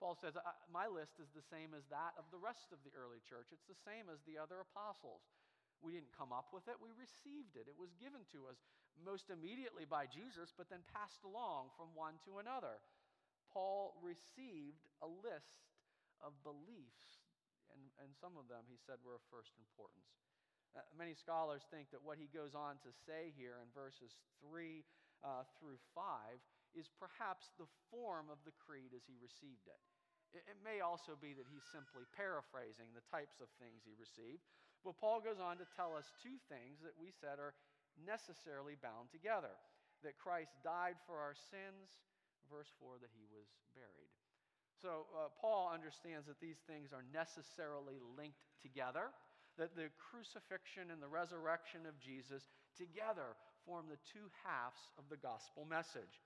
Paul 0.01 0.17
says, 0.17 0.33
My 0.73 0.89
list 0.89 1.21
is 1.21 1.29
the 1.37 1.45
same 1.45 1.77
as 1.77 1.85
that 1.93 2.17
of 2.17 2.25
the 2.33 2.41
rest 2.41 2.73
of 2.73 2.81
the 2.89 2.93
early 2.97 3.21
church. 3.29 3.53
It's 3.53 3.69
the 3.69 3.79
same 3.85 4.09
as 4.09 4.25
the 4.25 4.41
other 4.41 4.65
apostles. 4.65 5.21
We 5.85 5.93
didn't 5.93 6.17
come 6.17 6.33
up 6.33 6.53
with 6.57 6.65
it, 6.69 6.81
we 6.81 6.93
received 6.97 7.57
it. 7.61 7.69
It 7.69 7.77
was 7.77 7.93
given 8.01 8.25
to 8.33 8.49
us 8.49 8.61
most 9.05 9.33
immediately 9.33 9.89
by 9.89 10.07
Jesus, 10.07 10.53
but 10.55 10.69
then 10.69 10.85
passed 10.93 11.25
along 11.25 11.73
from 11.75 11.93
one 11.97 12.21
to 12.29 12.39
another. 12.39 12.81
Paul 13.51 13.99
received 14.01 14.87
a 15.03 15.09
list 15.09 15.67
of 16.23 16.37
beliefs, 16.47 17.25
and, 17.75 17.83
and 17.99 18.15
some 18.15 18.39
of 18.39 18.47
them, 18.47 18.69
he 18.71 18.79
said, 18.79 19.03
were 19.03 19.19
of 19.19 19.25
first 19.33 19.57
importance. 19.59 20.21
Uh, 20.71 20.87
many 20.95 21.19
scholars 21.19 21.67
think 21.67 21.91
that 21.91 22.05
what 22.07 22.21
he 22.21 22.31
goes 22.31 22.55
on 22.55 22.79
to 22.87 22.95
say 22.95 23.35
here 23.35 23.59
in 23.59 23.67
verses 23.75 24.15
3 24.39 24.87
uh, 25.27 25.43
through 25.59 25.81
5 25.99 26.39
is 26.79 26.87
perhaps 26.95 27.51
the 27.59 27.67
form 27.91 28.31
of 28.31 28.39
the 28.47 28.55
creed 28.55 28.95
as 28.95 29.03
he 29.03 29.19
received 29.19 29.67
it. 29.67 29.83
it. 30.31 30.47
It 30.47 30.63
may 30.63 30.79
also 30.79 31.19
be 31.19 31.35
that 31.35 31.51
he's 31.51 31.67
simply 31.75 32.07
paraphrasing 32.15 32.95
the 32.95 33.03
types 33.11 33.43
of 33.43 33.51
things 33.59 33.83
he 33.83 33.99
received. 33.99 34.47
But 34.87 34.97
Paul 34.97 35.21
goes 35.21 35.43
on 35.43 35.59
to 35.59 35.67
tell 35.77 35.93
us 35.93 36.15
two 36.23 36.39
things 36.49 36.81
that 36.87 36.97
we 36.97 37.13
said 37.13 37.43
are 37.43 37.53
necessarily 38.07 38.77
bound 38.81 39.13
together 39.13 39.53
that 40.03 40.17
Christ 40.17 40.57
died 40.65 40.97
for 41.07 41.21
our 41.21 41.37
sins 41.37 42.01
verse 42.51 42.69
4 42.83 42.99
that 42.99 43.15
he 43.15 43.25
was 43.31 43.47
buried. 43.79 44.11
So 44.83 45.07
uh, 45.15 45.31
Paul 45.39 45.71
understands 45.71 46.27
that 46.27 46.43
these 46.43 46.59
things 46.67 46.91
are 46.91 47.07
necessarily 47.15 48.03
linked 48.19 48.43
together, 48.59 49.15
that 49.55 49.79
the 49.79 49.95
crucifixion 49.95 50.91
and 50.91 50.99
the 50.99 51.11
resurrection 51.11 51.87
of 51.87 51.95
Jesus 52.03 52.51
together 52.75 53.39
form 53.63 53.87
the 53.87 54.03
two 54.11 54.27
halves 54.43 54.83
of 54.99 55.07
the 55.07 55.21
gospel 55.21 55.63
message. 55.63 56.19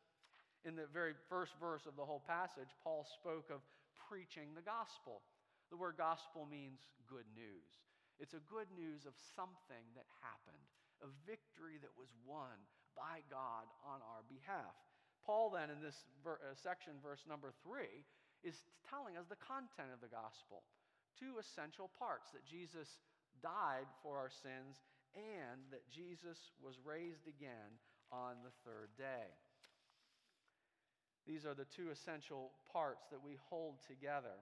In 0.64 0.78
the 0.78 0.88
very 0.88 1.12
first 1.28 1.52
verse 1.60 1.84
of 1.84 1.98
the 1.98 2.06
whole 2.06 2.24
passage, 2.24 2.72
Paul 2.80 3.04
spoke 3.04 3.52
of 3.52 3.60
preaching 4.08 4.56
the 4.56 4.64
gospel. 4.64 5.20
The 5.68 5.76
word 5.76 6.00
gospel 6.00 6.48
means 6.48 6.88
good 7.04 7.28
news. 7.36 7.68
It's 8.22 8.38
a 8.38 8.48
good 8.48 8.70
news 8.72 9.04
of 9.04 9.18
something 9.34 9.84
that 9.98 10.06
happened, 10.22 10.70
a 11.02 11.08
victory 11.26 11.80
that 11.82 11.94
was 11.96 12.10
won 12.22 12.54
by 12.94 13.24
God 13.26 13.66
on 13.82 14.04
our 14.04 14.22
behalf. 14.30 14.74
Paul, 15.26 15.50
then, 15.50 15.72
in 15.72 15.80
this 15.80 16.04
ver- 16.22 16.42
uh, 16.44 16.54
section, 16.54 17.00
verse 17.00 17.24
number 17.24 17.50
three, 17.64 18.04
is 18.44 18.60
telling 18.86 19.16
us 19.16 19.24
the 19.26 19.40
content 19.40 19.90
of 19.90 20.04
the 20.04 20.12
gospel. 20.12 20.62
Two 21.16 21.40
essential 21.40 21.88
parts 21.96 22.30
that 22.36 22.44
Jesus 22.44 23.00
died 23.40 23.88
for 24.04 24.20
our 24.20 24.30
sins 24.30 24.84
and 25.16 25.64
that 25.72 25.88
Jesus 25.88 26.36
was 26.60 26.76
raised 26.84 27.24
again 27.24 27.80
on 28.12 28.42
the 28.44 28.52
third 28.66 28.92
day. 28.98 29.32
These 31.24 31.48
are 31.48 31.56
the 31.56 31.64
two 31.64 31.88
essential 31.88 32.52
parts 32.68 33.08
that 33.08 33.24
we 33.24 33.40
hold 33.48 33.80
together. 33.88 34.36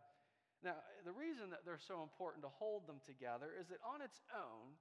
Now, 0.64 0.78
the 1.06 1.14
reason 1.14 1.50
that 1.50 1.62
they're 1.66 1.78
so 1.78 2.02
important 2.02 2.42
to 2.42 2.50
hold 2.50 2.86
them 2.86 2.98
together 3.06 3.54
is 3.54 3.70
that 3.70 3.78
on 3.86 4.02
its 4.02 4.18
own, 4.34 4.74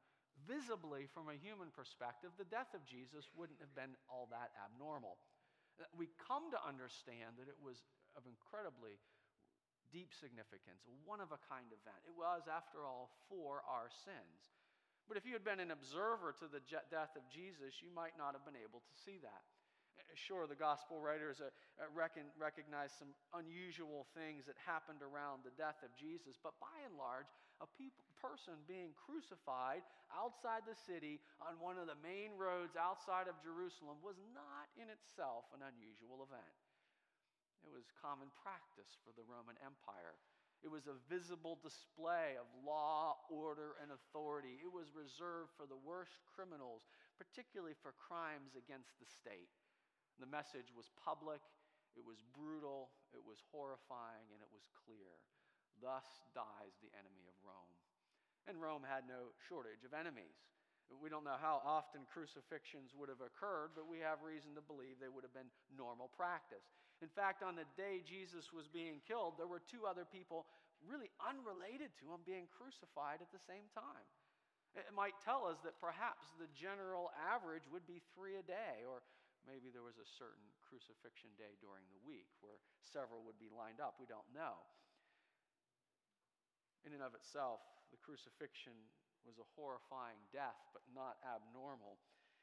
visibly 0.47 1.09
from 1.11 1.29
a 1.29 1.37
human 1.37 1.69
perspective, 1.73 2.31
the 2.37 2.49
death 2.49 2.73
of 2.73 2.85
Jesus 2.85 3.29
wouldn't 3.33 3.61
have 3.61 3.73
been 3.73 3.93
all 4.09 4.29
that 4.31 4.51
abnormal 4.57 5.17
we 5.95 6.11
come 6.19 6.51
to 6.53 6.59
understand 6.61 7.39
that 7.41 7.49
it 7.49 7.57
was 7.57 7.81
of 8.13 8.27
incredibly 8.27 8.99
deep 9.89 10.13
significance, 10.15 10.87
one 11.03 11.19
of 11.19 11.35
a 11.35 11.41
kind 11.51 11.67
event. 11.71 11.99
It 12.07 12.15
was, 12.15 12.47
after 12.47 12.87
all, 12.87 13.11
for 13.27 13.63
our 13.67 13.91
sins. 13.91 14.55
But 15.09 15.19
if 15.19 15.27
you 15.27 15.35
had 15.35 15.43
been 15.43 15.59
an 15.59 15.75
observer 15.75 16.31
to 16.39 16.47
the 16.47 16.63
death 16.63 17.19
of 17.19 17.27
Jesus, 17.27 17.83
you 17.83 17.91
might 17.91 18.15
not 18.15 18.31
have 18.31 18.47
been 18.47 18.59
able 18.59 18.79
to 18.79 18.93
see 19.03 19.19
that. 19.19 19.43
Sure, 20.15 20.43
the 20.43 20.59
gospel 20.59 20.99
writers 20.99 21.39
uh, 21.39 21.47
uh, 21.79 21.87
recognize 21.95 22.91
some 22.91 23.15
unusual 23.31 24.03
things 24.11 24.43
that 24.43 24.59
happened 24.59 24.99
around 24.99 25.47
the 25.47 25.55
death 25.55 25.79
of 25.87 25.91
Jesus, 25.95 26.35
but 26.35 26.51
by 26.59 26.75
and 26.83 26.99
large, 26.99 27.31
a 27.61 27.69
person 28.17 28.57
being 28.65 28.93
crucified 28.97 29.85
outside 30.09 30.65
the 30.65 30.77
city 30.77 31.21
on 31.41 31.57
one 31.61 31.77
of 31.77 31.85
the 31.85 31.97
main 32.01 32.33
roads 32.37 32.73
outside 32.73 33.29
of 33.29 33.37
Jerusalem 33.41 34.01
was 34.01 34.17
not 34.33 34.69
in 34.77 34.89
itself 34.89 35.49
an 35.53 35.61
unusual 35.61 36.25
event. 36.25 36.57
It 37.61 37.69
was 37.69 37.93
common 38.01 38.33
practice 38.41 38.97
for 39.05 39.13
the 39.13 39.25
Roman 39.25 39.57
Empire. 39.61 40.17
It 40.61 40.69
was 40.69 40.85
a 40.85 40.97
visible 41.09 41.57
display 41.61 42.37
of 42.37 42.45
law, 42.61 43.17
order, 43.29 43.81
and 43.81 43.89
authority. 43.89 44.61
It 44.61 44.69
was 44.69 44.93
reserved 44.93 45.53
for 45.57 45.65
the 45.65 45.77
worst 45.77 46.21
criminals, 46.29 46.85
particularly 47.17 47.73
for 47.81 47.97
crimes 47.97 48.53
against 48.53 48.93
the 49.01 49.09
state. 49.09 49.49
The 50.21 50.29
message 50.29 50.69
was 50.69 50.93
public, 51.01 51.41
it 51.97 52.05
was 52.05 52.21
brutal, 52.37 52.93
it 53.09 53.25
was 53.25 53.41
horrifying, 53.49 54.29
and 54.29 54.41
it 54.41 54.51
was 54.53 54.69
clear. 54.85 55.17
Thus 55.81 56.05
dies 56.37 56.77
the 56.79 56.93
enemy 56.93 57.25
of 57.25 57.35
Rome. 57.41 57.73
And 58.45 58.61
Rome 58.61 58.85
had 58.85 59.09
no 59.09 59.33
shortage 59.49 59.83
of 59.83 59.97
enemies. 59.97 60.37
We 60.91 61.07
don't 61.07 61.23
know 61.23 61.39
how 61.39 61.63
often 61.63 62.03
crucifixions 62.11 62.91
would 62.99 63.07
have 63.07 63.23
occurred, 63.23 63.73
but 63.73 63.87
we 63.87 64.03
have 64.03 64.21
reason 64.21 64.53
to 64.59 64.63
believe 64.63 64.99
they 64.99 65.11
would 65.11 65.23
have 65.23 65.33
been 65.33 65.49
normal 65.73 66.11
practice. 66.11 66.67
In 66.99 67.07
fact, 67.07 67.41
on 67.41 67.55
the 67.55 67.69
day 67.79 68.03
Jesus 68.03 68.51
was 68.51 68.67
being 68.67 68.99
killed, 69.07 69.39
there 69.39 69.47
were 69.47 69.63
two 69.63 69.87
other 69.87 70.03
people 70.03 70.45
really 70.83 71.07
unrelated 71.23 71.95
to 72.03 72.11
him 72.11 72.21
being 72.27 72.45
crucified 72.51 73.23
at 73.23 73.31
the 73.31 73.39
same 73.39 73.71
time. 73.71 74.05
It 74.75 74.91
might 74.91 75.15
tell 75.23 75.47
us 75.47 75.63
that 75.63 75.79
perhaps 75.79 76.27
the 76.35 76.51
general 76.51 77.11
average 77.15 77.65
would 77.71 77.87
be 77.87 78.03
three 78.11 78.35
a 78.35 78.43
day, 78.43 78.83
or 78.83 78.99
Maybe 79.47 79.73
there 79.73 79.85
was 79.85 79.97
a 79.97 80.05
certain 80.05 80.45
crucifixion 80.61 81.33
day 81.37 81.57
during 81.57 81.85
the 81.89 82.01
week 82.05 82.29
where 82.45 82.61
several 82.85 83.25
would 83.25 83.41
be 83.41 83.49
lined 83.49 83.81
up. 83.81 83.97
We 83.97 84.05
don't 84.05 84.27
know. 84.33 84.61
In 86.85 86.97
and 86.97 87.05
of 87.05 87.13
itself, 87.13 87.61
the 87.93 88.01
crucifixion 88.01 88.73
was 89.21 89.37
a 89.37 89.51
horrifying 89.53 90.17
death, 90.33 90.57
but 90.73 90.81
not 90.89 91.21
abnormal. 91.21 92.01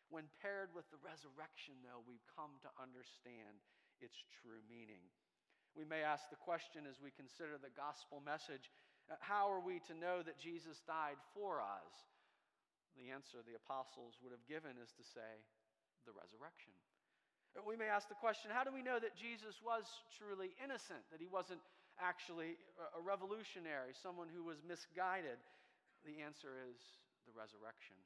When 0.08 0.30
paired 0.38 0.70
with 0.72 0.86
the 0.94 1.02
resurrection, 1.02 1.82
though, 1.82 2.06
we've 2.06 2.24
come 2.32 2.56
to 2.62 2.70
understand 2.78 3.60
its 3.98 4.16
true 4.40 4.62
meaning. 4.70 5.02
We 5.74 5.84
may 5.84 6.06
ask 6.06 6.30
the 6.30 6.38
question 6.38 6.86
as 6.86 7.02
we 7.02 7.10
consider 7.12 7.58
the 7.58 7.74
gospel 7.74 8.22
message 8.22 8.70
uh, 9.08 9.16
how 9.24 9.48
are 9.48 9.64
we 9.64 9.80
to 9.88 9.96
know 9.96 10.20
that 10.20 10.36
Jesus 10.36 10.84
died 10.84 11.16
for 11.32 11.64
us? 11.64 11.92
The 13.00 13.08
answer 13.08 13.40
the 13.40 13.56
apostles 13.56 14.20
would 14.20 14.36
have 14.36 14.44
given 14.44 14.76
is 14.76 14.92
to 15.00 15.04
say, 15.04 15.40
the 16.04 16.16
resurrection. 16.16 16.72
We 17.66 17.74
may 17.74 17.90
ask 17.90 18.06
the 18.06 18.16
question 18.16 18.54
how 18.54 18.62
do 18.62 18.70
we 18.70 18.86
know 18.86 19.02
that 19.02 19.18
Jesus 19.18 19.58
was 19.64 19.84
truly 20.14 20.54
innocent, 20.62 21.02
that 21.10 21.18
he 21.18 21.26
wasn't 21.26 21.58
actually 21.98 22.58
a 22.94 23.02
revolutionary, 23.02 23.94
someone 23.94 24.30
who 24.30 24.46
was 24.46 24.62
misguided? 24.64 25.38
The 26.06 26.22
answer 26.22 26.54
is 26.70 26.78
the 27.26 27.34
resurrection. 27.34 27.98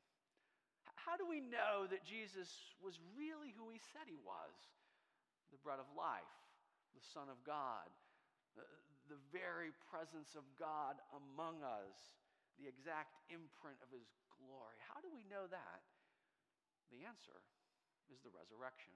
how 0.96 1.18
do 1.18 1.26
we 1.26 1.42
know 1.42 1.86
that 1.90 2.06
Jesus 2.06 2.50
was 2.78 2.98
really 3.18 3.54
who 3.58 3.70
he 3.70 3.80
said 3.92 4.06
he 4.06 4.18
was? 4.22 4.54
The 5.50 5.60
bread 5.60 5.82
of 5.82 5.90
life, 5.98 6.36
the 6.96 7.04
Son 7.12 7.28
of 7.28 7.36
God, 7.44 7.90
the, 8.56 8.64
very 9.28 9.76
presence 9.92 10.32
of 10.32 10.44
God 10.56 10.96
among 11.12 11.60
us, 11.60 12.16
the 12.56 12.64
exact 12.64 13.12
imprint 13.28 13.76
of 13.84 13.92
his 13.92 14.08
glory. 14.40 14.76
How 14.88 15.04
do 15.04 15.12
we 15.12 15.20
know 15.28 15.44
that? 15.52 15.80
The 16.88 17.04
answer 17.04 17.36
is 18.08 18.20
the 18.24 18.32
resurrection. 18.32 18.92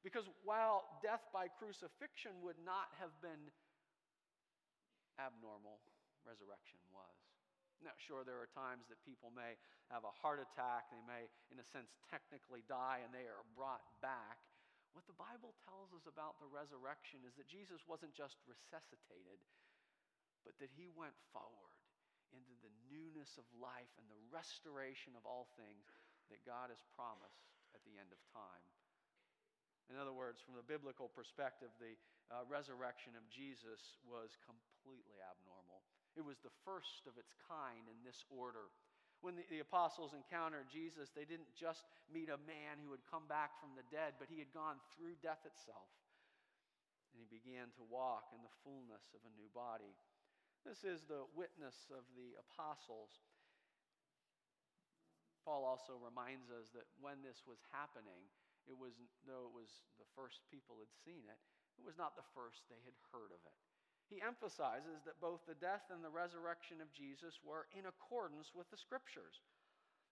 Because 0.00 0.24
while 0.44 0.84
death 1.04 1.24
by 1.32 1.48
crucifixion 1.52 2.32
would 2.44 2.56
not 2.64 2.92
have 2.96 3.12
been 3.20 3.52
abnormal, 5.20 5.80
resurrection 6.24 6.80
was. 6.92 7.16
Now, 7.84 7.92
sure, 8.00 8.24
there 8.24 8.40
are 8.40 8.48
times 8.56 8.88
that 8.88 9.04
people 9.04 9.28
may 9.36 9.60
have 9.92 10.08
a 10.08 10.14
heart 10.24 10.40
attack, 10.40 10.88
they 10.88 11.04
may, 11.04 11.28
in 11.52 11.60
a 11.60 11.66
sense, 11.66 11.92
technically 12.08 12.64
die, 12.64 13.04
and 13.04 13.12
they 13.12 13.28
are 13.28 13.44
brought 13.52 13.84
back. 14.00 14.40
What 14.96 15.04
the 15.04 15.20
Bible 15.20 15.52
tells 15.68 15.92
us 15.92 16.08
about 16.08 16.40
the 16.40 16.48
resurrection 16.48 17.20
is 17.28 17.36
that 17.36 17.52
Jesus 17.52 17.84
wasn't 17.84 18.16
just 18.16 18.40
resuscitated, 18.48 19.44
but 20.40 20.56
that 20.56 20.72
he 20.72 20.88
went 20.88 21.16
forward 21.36 21.76
into 22.32 22.56
the 22.64 22.72
newness 22.88 23.36
of 23.36 23.44
life 23.60 23.92
and 24.00 24.08
the 24.08 24.24
restoration 24.32 25.12
of 25.12 25.28
all 25.28 25.52
things 25.60 25.84
that 26.32 26.42
God 26.48 26.72
has 26.72 26.80
promised 26.96 27.44
at 27.76 27.84
the 27.84 28.00
end 28.00 28.08
of 28.08 28.18
time. 28.32 28.64
In 29.92 30.00
other 30.00 30.16
words, 30.16 30.42
from 30.42 30.58
the 30.58 30.66
biblical 30.66 31.12
perspective, 31.12 31.70
the 31.78 31.94
uh, 32.30 32.42
resurrection 32.50 33.14
of 33.14 33.24
Jesus 33.30 33.98
was 34.02 34.34
completely 34.42 35.18
abnormal. 35.22 35.86
It 36.18 36.24
was 36.24 36.40
the 36.42 36.54
first 36.64 37.06
of 37.06 37.14
its 37.20 37.36
kind 37.46 37.86
in 37.86 37.98
this 38.02 38.26
order. 38.32 38.72
When 39.20 39.36
the, 39.36 39.44
the, 39.48 39.64
apostles 39.64 40.12
encountered 40.12 40.68
Jesus, 40.68 41.12
they 41.12 41.24
didn't 41.24 41.52
just 41.56 41.88
meet 42.10 42.28
a 42.28 42.40
man 42.44 42.82
who 42.82 42.92
had 42.92 43.04
come 43.08 43.24
back 43.30 43.56
from 43.56 43.72
the 43.76 43.86
dead, 43.88 44.18
but 44.20 44.28
he 44.28 44.40
had 44.40 44.52
gone 44.52 44.76
through 44.92 45.16
death 45.24 45.44
itself. 45.48 45.88
And 47.12 47.20
he 47.20 47.28
began 47.28 47.72
to 47.80 47.82
walk 47.88 48.32
in 48.36 48.44
the 48.44 48.56
fullness 48.60 49.08
of 49.16 49.24
a 49.24 49.32
new 49.36 49.48
body. 49.56 49.96
This 50.68 50.84
is 50.84 51.06
the 51.06 51.24
witness 51.32 51.88
of 51.94 52.04
the 52.12 52.36
apostles. 52.36 53.24
Paul 55.46 55.64
also 55.64 55.96
reminds 55.96 56.50
us 56.50 56.74
that 56.74 56.90
when 56.98 57.22
this 57.22 57.46
was 57.46 57.62
happening, 57.72 58.26
it 58.66 58.74
was, 58.74 58.98
though 59.24 59.46
it 59.46 59.54
was 59.54 59.70
the 59.96 60.10
first 60.18 60.42
people 60.50 60.82
had 60.82 60.90
seen 61.06 61.22
it, 61.30 61.40
it 61.76 61.84
was 61.84 62.00
not 62.00 62.16
the 62.16 62.26
first 62.32 62.64
they 62.66 62.80
had 62.82 62.96
heard 63.12 63.30
of 63.30 63.40
it. 63.44 63.58
He 64.06 64.22
emphasizes 64.22 65.02
that 65.02 65.18
both 65.18 65.42
the 65.44 65.58
death 65.58 65.90
and 65.90 66.00
the 66.00 66.12
resurrection 66.12 66.78
of 66.78 66.94
Jesus 66.94 67.42
were 67.42 67.66
in 67.74 67.90
accordance 67.90 68.54
with 68.54 68.70
the 68.70 68.78
scriptures. 68.78 69.42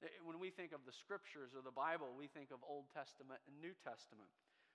Eh, 0.02 0.10
eh, 0.10 0.22
when 0.26 0.42
we 0.42 0.50
think 0.50 0.74
of 0.74 0.82
the 0.82 0.94
scriptures 0.94 1.54
or 1.54 1.62
the 1.62 1.74
Bible, 1.74 2.10
we 2.10 2.26
think 2.26 2.50
of 2.50 2.58
Old 2.66 2.90
Testament 2.90 3.38
and 3.46 3.54
New 3.62 3.74
Testament. 3.86 4.26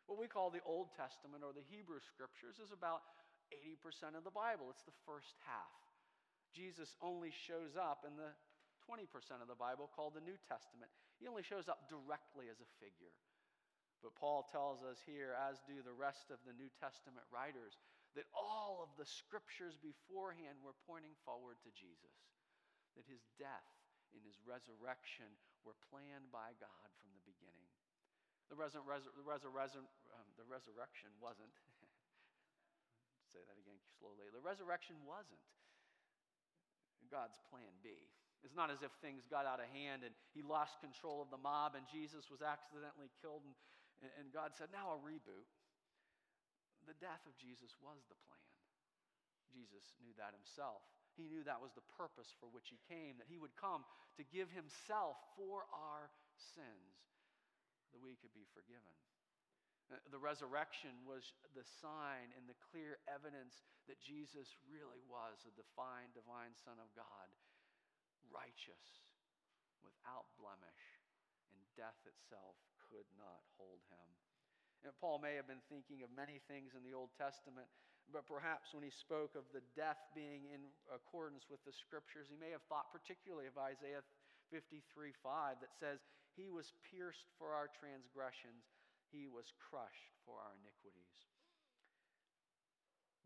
What 0.08 0.18
we 0.18 0.32
call 0.32 0.48
the 0.48 0.64
Old 0.64 0.96
Testament 0.96 1.44
or 1.44 1.52
the 1.52 1.68
Hebrew 1.68 2.00
scriptures 2.00 2.64
is 2.64 2.72
about 2.72 3.04
80% 3.52 4.16
of 4.16 4.24
the 4.24 4.34
Bible, 4.34 4.72
it's 4.72 4.88
the 4.88 4.96
first 5.06 5.36
half. 5.44 5.74
Jesus 6.54 6.96
only 7.02 7.30
shows 7.30 7.76
up 7.78 8.06
in 8.08 8.16
the 8.16 8.34
20% 8.88 9.06
of 9.42 9.52
the 9.52 9.58
Bible 9.58 9.90
called 9.94 10.18
the 10.18 10.26
New 10.26 10.38
Testament. 10.50 10.90
He 11.22 11.30
only 11.30 11.46
shows 11.46 11.70
up 11.70 11.86
directly 11.92 12.50
as 12.50 12.58
a 12.58 12.70
figure. 12.82 13.14
But 14.00 14.16
Paul 14.16 14.48
tells 14.48 14.80
us 14.84 15.04
here, 15.04 15.36
as 15.36 15.60
do 15.68 15.84
the 15.84 15.96
rest 15.96 16.32
of 16.32 16.40
the 16.48 16.56
New 16.56 16.72
Testament 16.80 17.28
writers, 17.30 17.76
that 18.16 18.32
all 18.32 18.80
of 18.80 18.90
the 18.96 19.06
scriptures 19.06 19.76
beforehand 19.76 20.58
were 20.64 20.76
pointing 20.88 21.14
forward 21.28 21.60
to 21.68 21.72
Jesus, 21.76 22.16
that 22.96 23.06
his 23.06 23.28
death 23.36 23.70
and 24.16 24.24
his 24.24 24.40
resurrection 24.48 25.30
were 25.68 25.78
planned 25.92 26.32
by 26.32 26.56
God 26.58 26.90
from 26.98 27.12
the 27.14 27.24
beginning. 27.28 27.70
The, 28.50 28.58
the, 28.58 29.22
um, 29.22 30.28
the 30.40 30.48
resurrection 30.48 31.12
wasn't. 31.22 31.54
say 33.30 33.46
that 33.46 33.62
again 33.62 33.78
slowly. 34.02 34.26
The 34.34 34.42
resurrection 34.42 34.98
wasn't 35.06 35.44
God's 37.10 37.42
plan 37.50 37.74
B. 37.82 37.94
It's 38.46 38.56
not 38.56 38.72
as 38.72 38.86
if 38.86 38.94
things 39.04 39.28
got 39.28 39.44
out 39.44 39.60
of 39.60 39.68
hand 39.74 40.06
and 40.06 40.14
he 40.32 40.46
lost 40.46 40.80
control 40.80 41.20
of 41.20 41.30
the 41.34 41.42
mob 41.42 41.76
and 41.76 41.84
Jesus 41.90 42.30
was 42.32 42.40
accidentally 42.40 43.12
killed 43.20 43.44
and, 43.44 43.54
and 44.02 44.32
God 44.32 44.56
said, 44.56 44.72
now 44.72 44.96
a 44.96 45.00
reboot 45.04 45.48
the 46.90 46.98
death 46.98 47.22
of 47.30 47.38
Jesus 47.38 47.78
was 47.78 48.02
the 48.10 48.18
plan. 48.26 48.50
Jesus 49.54 49.94
knew 50.02 50.10
that 50.18 50.34
himself. 50.34 50.82
He 51.14 51.30
knew 51.30 51.46
that 51.46 51.62
was 51.62 51.70
the 51.78 51.86
purpose 51.94 52.34
for 52.42 52.50
which 52.50 52.74
he 52.74 52.82
came, 52.90 53.22
that 53.22 53.30
he 53.30 53.38
would 53.38 53.54
come 53.54 53.86
to 54.18 54.26
give 54.26 54.50
himself 54.50 55.22
for 55.38 55.70
our 55.70 56.10
sins, 56.34 56.98
that 57.94 58.02
we 58.02 58.18
could 58.18 58.34
be 58.34 58.50
forgiven. 58.58 58.94
Uh, 59.90 60.02
the 60.10 60.22
resurrection 60.22 60.94
was 61.06 61.34
the 61.54 61.66
sign 61.66 62.34
and 62.38 62.50
the 62.50 62.58
clear 62.74 63.02
evidence 63.06 63.62
that 63.86 64.02
Jesus 64.02 64.58
really 64.66 65.02
was 65.06 65.46
a 65.46 65.54
defined 65.54 66.14
divine 66.18 66.54
Son 66.58 66.78
of 66.82 66.90
God, 66.94 67.30
righteous, 68.34 69.06
without 69.82 70.30
blemish, 70.38 70.84
and 71.54 71.62
death 71.74 71.98
itself 72.06 72.58
could 72.90 73.08
not 73.16 73.46
hold 73.56 73.80
him. 73.94 74.08
And 74.84 74.96
Paul 74.98 75.20
may 75.20 75.36
have 75.36 75.48
been 75.48 75.64
thinking 75.68 76.02
of 76.02 76.10
many 76.12 76.40
things 76.50 76.74
in 76.74 76.82
the 76.82 76.96
Old 76.96 77.12
Testament, 77.20 77.68
but 78.10 78.26
perhaps 78.26 78.74
when 78.74 78.82
he 78.82 78.94
spoke 78.94 79.38
of 79.38 79.46
the 79.54 79.64
death 79.78 80.00
being 80.18 80.50
in 80.50 80.72
accordance 80.90 81.46
with 81.52 81.62
the 81.68 81.76
scriptures, 81.76 82.32
he 82.32 82.40
may 82.40 82.50
have 82.56 82.66
thought 82.66 82.90
particularly 82.90 83.46
of 83.46 83.60
Isaiah 83.60 84.02
53 84.50 84.82
5 85.14 85.62
that 85.62 85.76
says, 85.78 86.02
He 86.34 86.50
was 86.50 86.74
pierced 86.90 87.30
for 87.38 87.54
our 87.54 87.70
transgressions, 87.70 88.66
He 89.14 89.30
was 89.30 89.54
crushed 89.60 90.16
for 90.26 90.42
our 90.42 90.58
iniquities. 90.58 91.30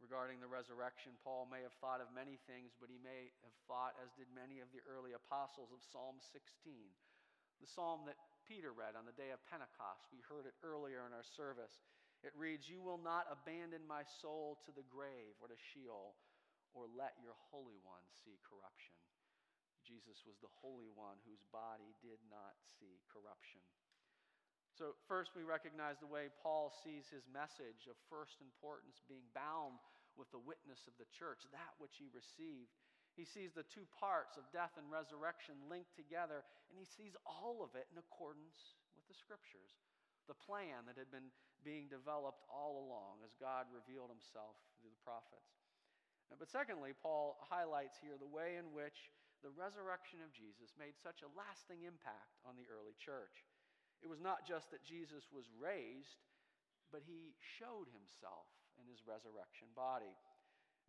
Regarding 0.03 0.43
the 0.43 0.51
resurrection, 0.51 1.15
Paul 1.23 1.47
may 1.47 1.63
have 1.63 1.71
thought 1.79 2.03
of 2.03 2.11
many 2.11 2.35
things, 2.43 2.75
but 2.75 2.91
he 2.91 2.99
may 2.99 3.31
have 3.47 3.55
thought, 3.71 3.95
as 4.03 4.11
did 4.19 4.27
many 4.35 4.59
of 4.59 4.67
the 4.75 4.83
early 4.83 5.15
apostles, 5.15 5.71
of 5.71 5.79
Psalm 5.79 6.19
16, 6.19 6.43
the 7.63 7.71
psalm 7.71 8.03
that 8.03 8.19
Peter 8.47 8.75
read 8.75 8.99
on 8.99 9.07
the 9.07 9.15
day 9.15 9.31
of 9.31 9.43
Pentecost. 9.47 10.07
We 10.11 10.19
heard 10.23 10.43
it 10.45 10.55
earlier 10.63 11.07
in 11.07 11.15
our 11.15 11.23
service. 11.23 11.79
It 12.23 12.35
reads, 12.35 12.67
You 12.67 12.83
will 12.83 12.99
not 12.99 13.27
abandon 13.31 13.83
my 13.83 14.03
soul 14.23 14.59
to 14.63 14.71
the 14.71 14.87
grave 14.87 15.35
or 15.43 15.51
to 15.51 15.59
Sheol, 15.71 16.15
or 16.71 16.87
let 16.91 17.19
your 17.19 17.35
Holy 17.51 17.79
One 17.83 18.03
see 18.23 18.39
corruption. 18.43 18.95
Jesus 19.83 20.23
was 20.23 20.39
the 20.39 20.51
Holy 20.63 20.87
One 20.95 21.19
whose 21.27 21.43
body 21.51 21.91
did 21.99 22.19
not 22.31 22.55
see 22.79 23.03
corruption. 23.11 23.59
So, 24.73 24.97
first, 25.05 25.37
we 25.37 25.45
recognize 25.45 26.01
the 26.01 26.09
way 26.09 26.33
Paul 26.41 26.73
sees 26.81 27.05
his 27.11 27.29
message 27.29 27.85
of 27.85 27.93
first 28.09 28.41
importance 28.41 29.03
being 29.05 29.27
bound 29.37 29.77
with 30.17 30.31
the 30.33 30.41
witness 30.41 30.89
of 30.89 30.97
the 30.97 31.09
church, 31.13 31.45
that 31.53 31.77
which 31.77 32.01
he 32.01 32.09
received. 32.09 32.73
He 33.13 33.29
sees 33.29 33.53
the 33.53 33.67
two 33.69 33.85
parts 33.93 34.41
of 34.41 34.49
death 34.49 34.73
and 34.77 34.89
resurrection 34.89 35.69
linked 35.69 35.93
together, 35.93 36.41
and 36.69 36.75
he 36.75 36.87
sees 36.89 37.13
all 37.29 37.61
of 37.61 37.77
it 37.77 37.85
in 37.93 38.01
accordance 38.01 38.73
with 38.97 39.05
the 39.05 39.13
scriptures, 39.13 39.77
the 40.25 40.37
plan 40.37 40.89
that 40.89 40.97
had 40.97 41.13
been 41.13 41.29
being 41.61 41.85
developed 41.87 42.41
all 42.49 42.81
along 42.81 43.21
as 43.21 43.37
God 43.37 43.69
revealed 43.69 44.09
himself 44.09 44.57
through 44.81 44.89
the 44.89 45.05
prophets. 45.05 45.61
But 46.33 46.49
secondly, 46.49 46.97
Paul 46.97 47.37
highlights 47.45 48.01
here 48.01 48.17
the 48.17 48.25
way 48.25 48.57
in 48.57 48.73
which 48.73 49.13
the 49.45 49.53
resurrection 49.53 50.17
of 50.25 50.33
Jesus 50.33 50.73
made 50.79 50.97
such 50.97 51.21
a 51.21 51.33
lasting 51.37 51.85
impact 51.85 52.41
on 52.41 52.57
the 52.57 52.65
early 52.71 52.97
church. 52.97 53.45
It 54.01 54.09
was 54.09 54.23
not 54.23 54.47
just 54.47 54.73
that 54.73 54.81
Jesus 54.81 55.29
was 55.29 55.45
raised, 55.53 56.25
but 56.89 57.05
he 57.05 57.37
showed 57.37 57.91
himself 57.93 58.49
in 58.81 58.89
his 58.89 59.05
resurrection 59.05 59.69
body. 59.77 60.15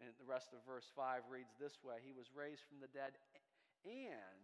And 0.02 0.10
the 0.18 0.26
rest 0.26 0.50
of 0.50 0.62
verse 0.66 0.90
5 0.94 1.30
reads 1.30 1.54
this 1.58 1.78
way 1.82 2.02
He 2.02 2.14
was 2.14 2.34
raised 2.34 2.66
from 2.66 2.82
the 2.82 2.90
dead, 2.90 3.14
and 3.86 4.42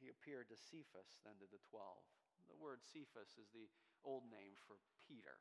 he 0.00 0.08
appeared 0.08 0.48
to 0.50 0.58
Cephas, 0.58 1.20
then 1.22 1.36
to 1.38 1.48
the 1.52 1.60
12. 1.68 1.84
The 2.50 2.58
word 2.58 2.82
Cephas 2.82 3.38
is 3.38 3.52
the 3.54 3.70
old 4.02 4.26
name 4.32 4.56
for 4.66 4.80
Peter, 5.06 5.38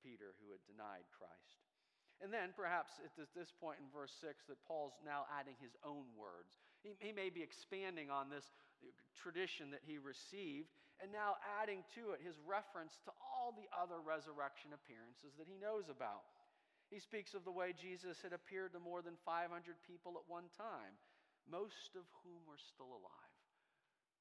Peter 0.00 0.34
who 0.42 0.50
had 0.50 0.64
denied 0.66 1.06
Christ. 1.12 1.62
And 2.24 2.32
then 2.32 2.56
perhaps 2.56 2.96
at 3.04 3.12
this 3.36 3.52
point 3.52 3.76
in 3.76 3.92
verse 3.92 4.12
6 4.24 4.48
that 4.48 4.56
Paul's 4.64 4.96
now 5.04 5.28
adding 5.28 5.54
his 5.60 5.76
own 5.84 6.08
words. 6.16 6.56
He, 6.80 6.96
he 6.96 7.12
may 7.12 7.28
be 7.28 7.44
expanding 7.44 8.08
on 8.08 8.32
this 8.32 8.48
tradition 9.12 9.68
that 9.76 9.84
he 9.84 10.00
received 10.00 10.72
and 10.96 11.12
now 11.12 11.36
adding 11.60 11.84
to 11.92 12.16
it 12.16 12.24
his 12.24 12.40
reference 12.40 12.96
to 13.04 13.12
all 13.20 13.52
the 13.52 13.68
other 13.68 14.00
resurrection 14.00 14.72
appearances 14.72 15.36
that 15.36 15.44
he 15.44 15.60
knows 15.60 15.92
about. 15.92 16.24
He 16.90 17.02
speaks 17.02 17.34
of 17.34 17.42
the 17.42 17.54
way 17.54 17.74
Jesus 17.74 18.22
had 18.22 18.30
appeared 18.30 18.72
to 18.72 18.80
more 18.80 19.02
than 19.02 19.18
500 19.26 19.50
people 19.82 20.14
at 20.14 20.30
one 20.30 20.46
time, 20.54 20.94
most 21.50 21.98
of 21.98 22.06
whom 22.22 22.46
were 22.46 22.62
still 22.62 22.94
alive. 22.94 23.38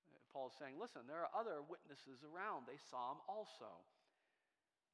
Uh, 0.10 0.17
Paul's 0.34 0.58
saying, 0.58 0.82
listen, 0.82 1.06
there 1.06 1.21
are 1.21 1.34
other 1.34 1.62
witnesses 1.62 2.25
around. 2.25 2.65
They 2.65 2.82
saw 2.89 3.13
him 3.13 3.21
also, 3.30 3.86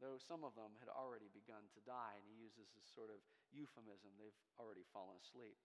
though 0.03 0.19
some 0.19 0.43
of 0.43 0.51
them 0.60 0.75
had 0.84 0.91
already 0.91 1.31
begun 1.31 1.63
to 1.71 1.81
die. 1.88 2.19
And 2.19 2.27
he 2.27 2.43
uses 2.43 2.67
this 2.75 2.91
sort 2.91 3.07
of 3.07 3.23
euphemism 3.55 4.12
they've 4.19 4.43
already 4.60 4.84
fallen 4.91 5.15
asleep. 5.23 5.55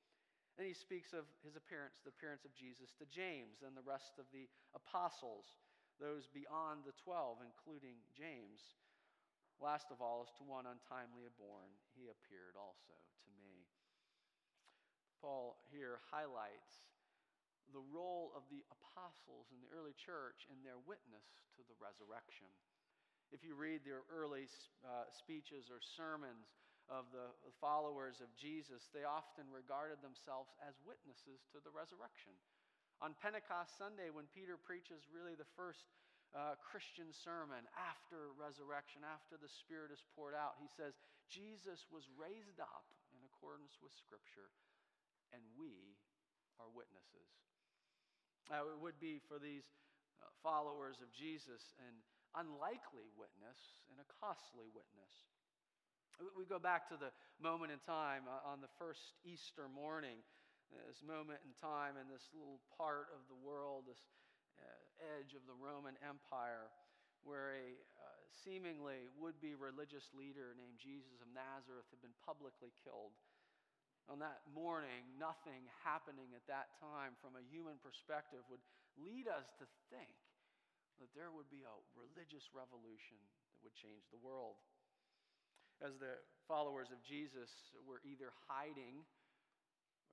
Then 0.55 0.71
he 0.71 0.79
speaks 0.79 1.13
of 1.13 1.29
his 1.45 1.59
appearance, 1.59 2.01
the 2.01 2.15
appearance 2.15 2.47
of 2.47 2.57
Jesus 2.57 2.95
to 2.97 3.05
James 3.11 3.61
and 3.61 3.77
the 3.77 3.85
rest 3.85 4.17
of 4.17 4.25
the 4.33 4.49
apostles, 4.73 5.59
those 6.01 6.31
beyond 6.33 6.89
the 6.89 6.97
twelve, 6.97 7.45
including 7.45 8.01
James. 8.17 8.79
Last 9.57 9.89
of 9.89 10.05
all, 10.05 10.21
as 10.21 10.33
to 10.37 10.45
one 10.45 10.69
untimely 10.69 11.33
born, 11.41 11.73
he 11.97 12.13
appeared 12.13 12.61
also 12.61 12.93
to 13.25 13.31
me. 13.41 13.65
Paul 15.21 15.57
here 15.73 16.05
highlights 16.13 16.85
the 17.73 17.83
role 17.91 18.31
of 18.37 18.47
the 18.53 18.63
apostles 18.69 19.51
in 19.51 19.59
the 19.65 19.73
early 19.73 19.97
church 19.97 20.47
in 20.53 20.61
their 20.63 20.79
witness 20.85 21.25
to 21.57 21.65
the 21.67 21.75
resurrection. 21.81 22.53
If 23.35 23.43
you 23.43 23.59
read 23.59 23.83
their 23.83 24.07
early 24.13 24.47
uh, 24.87 25.11
speeches 25.11 25.67
or 25.73 25.83
sermons 25.83 26.47
of 26.87 27.11
the 27.11 27.35
followers 27.59 28.23
of 28.23 28.31
Jesus, 28.39 28.87
they 28.95 29.03
often 29.03 29.51
regarded 29.51 29.99
themselves 29.99 30.55
as 30.63 30.79
witnesses 30.87 31.43
to 31.51 31.59
the 31.59 31.75
resurrection. 31.75 32.37
On 33.03 33.19
Pentecost 33.19 33.75
Sunday, 33.75 34.15
when 34.15 34.31
Peter 34.31 34.55
preaches 34.55 35.11
really 35.11 35.35
the 35.35 35.49
first 35.59 35.91
uh, 36.35 36.59
Christian 36.59 37.13
sermon 37.13 37.65
after 37.77 38.35
resurrection, 38.35 39.07
after 39.07 39.39
the 39.39 39.51
Spirit 39.51 39.95
is 39.95 40.03
poured 40.17 40.35
out, 40.35 40.59
he 40.59 40.69
says, 40.69 40.99
Jesus 41.31 41.87
was 41.91 42.07
raised 42.15 42.59
up 42.59 42.87
in 43.15 43.21
accordance 43.27 43.79
with 43.83 43.95
Scripture, 43.95 44.51
and 45.35 45.43
we 45.59 45.99
are 46.59 46.71
witnesses. 46.71 47.31
Now, 48.51 48.71
it 48.71 48.79
would 48.79 48.99
be 49.03 49.19
for 49.27 49.43
these 49.43 49.67
uh, 50.23 50.31
followers 50.43 51.03
of 51.03 51.11
Jesus 51.11 51.75
an 51.83 51.99
unlikely 52.39 53.11
witness 53.19 53.83
and 53.91 53.99
a 53.99 54.07
costly 54.23 54.71
witness. 54.71 55.27
We 56.33 56.49
go 56.49 56.57
back 56.57 56.89
to 56.89 56.97
the 56.97 57.13
moment 57.37 57.77
in 57.77 57.81
time 57.85 58.25
uh, 58.25 58.41
on 58.49 58.65
the 58.65 58.73
first 58.81 59.19
Easter 59.21 59.69
morning, 59.69 60.25
this 60.73 61.05
moment 61.05 61.45
in 61.45 61.53
time 61.61 62.01
in 62.01 62.09
this 62.09 62.33
little 62.33 62.63
part 62.73 63.13
of 63.13 63.21
the 63.29 63.37
world, 63.37 63.85
this 63.85 64.01
uh, 64.57 64.86
edge 65.17 65.37
of 65.37 65.45
the 65.45 65.57
Roman 65.57 65.95
Empire, 66.05 66.73
where 67.25 67.57
a 67.57 67.67
uh, 67.99 68.19
seemingly 68.31 69.11
would 69.19 69.39
be 69.43 69.59
religious 69.59 70.13
leader 70.15 70.55
named 70.55 70.79
Jesus 70.79 71.19
of 71.19 71.29
Nazareth 71.33 71.89
had 71.91 72.01
been 72.01 72.15
publicly 72.23 72.71
killed 72.83 73.17
on 74.07 74.23
that 74.23 74.47
morning, 74.55 75.03
nothing 75.19 75.67
happening 75.83 76.31
at 76.39 76.47
that 76.47 76.71
time 76.79 77.19
from 77.19 77.35
a 77.35 77.43
human 77.51 77.75
perspective 77.83 78.47
would 78.47 78.63
lead 78.95 79.27
us 79.27 79.51
to 79.59 79.67
think 79.91 80.15
that 81.03 81.11
there 81.13 81.35
would 81.35 81.51
be 81.51 81.67
a 81.67 81.77
religious 81.99 82.55
revolution 82.55 83.19
that 83.19 83.61
would 83.67 83.75
change 83.75 84.07
the 84.09 84.23
world. 84.23 84.63
As 85.83 85.99
the 85.99 86.23
followers 86.47 86.89
of 86.95 87.03
Jesus 87.03 87.51
were 87.83 88.01
either 88.07 88.33
hiding 88.47 89.03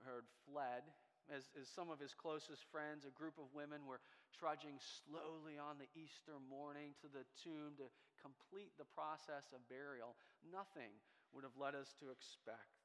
or 0.03 0.25
had 0.25 0.29
fled, 0.49 0.83
as, 1.31 1.47
as 1.55 1.71
some 1.71 1.87
of 1.87 2.01
his 2.01 2.11
closest 2.17 2.67
friends, 2.67 3.07
a 3.07 3.13
group 3.13 3.39
of 3.39 3.47
women, 3.55 3.87
were 3.87 4.03
trudging 4.33 4.81
slowly 4.81 5.61
on 5.61 5.77
the 5.77 5.89
Easter 5.93 6.35
morning 6.41 6.97
to 6.99 7.07
the 7.07 7.23
tomb 7.39 7.77
to 7.77 7.87
complete 8.19 8.73
the 8.75 8.89
process 8.89 9.53
of 9.53 9.61
burial, 9.69 10.17
nothing 10.43 10.91
would 11.31 11.45
have 11.45 11.55
led 11.55 11.77
us 11.77 11.93
to 12.01 12.09
expect 12.09 12.83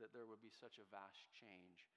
that 0.00 0.10
there 0.10 0.26
would 0.26 0.40
be 0.40 0.52
such 0.52 0.80
a 0.80 0.90
vast 0.90 1.28
change. 1.36 1.88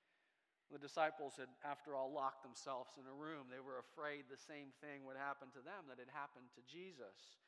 The 0.72 0.80
disciples 0.80 1.36
had, 1.36 1.52
after 1.68 2.00
all, 2.00 2.16
locked 2.16 2.48
themselves 2.48 2.96
in 2.96 3.04
a 3.04 3.12
room. 3.12 3.52
They 3.52 3.60
were 3.60 3.84
afraid 3.84 4.32
the 4.32 4.40
same 4.40 4.72
thing 4.80 5.04
would 5.04 5.20
happen 5.20 5.52
to 5.52 5.62
them 5.62 5.92
that 5.92 6.00
had 6.00 6.12
happened 6.12 6.48
to 6.56 6.64
Jesus. 6.64 7.44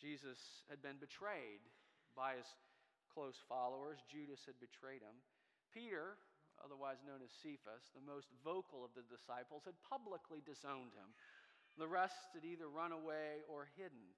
Jesus 0.00 0.64
had 0.72 0.80
been 0.80 0.96
betrayed 0.96 1.60
by 2.16 2.40
his 2.40 2.48
close 3.12 3.36
followers. 3.44 4.00
Judas 4.08 4.42
had 4.48 4.56
betrayed 4.58 5.04
him. 5.04 5.20
Peter, 5.70 6.16
otherwise 6.64 7.04
known 7.04 7.20
as 7.20 7.30
Cephas, 7.44 7.92
the 7.92 8.08
most 8.08 8.32
vocal 8.40 8.80
of 8.80 8.96
the 8.96 9.04
disciples, 9.12 9.68
had 9.68 9.76
publicly 9.84 10.40
disowned 10.40 10.96
him. 10.96 11.12
The 11.76 11.90
rest 11.90 12.32
had 12.32 12.48
either 12.48 12.72
run 12.72 12.96
away 12.96 13.44
or 13.44 13.68
hidden. 13.76 14.16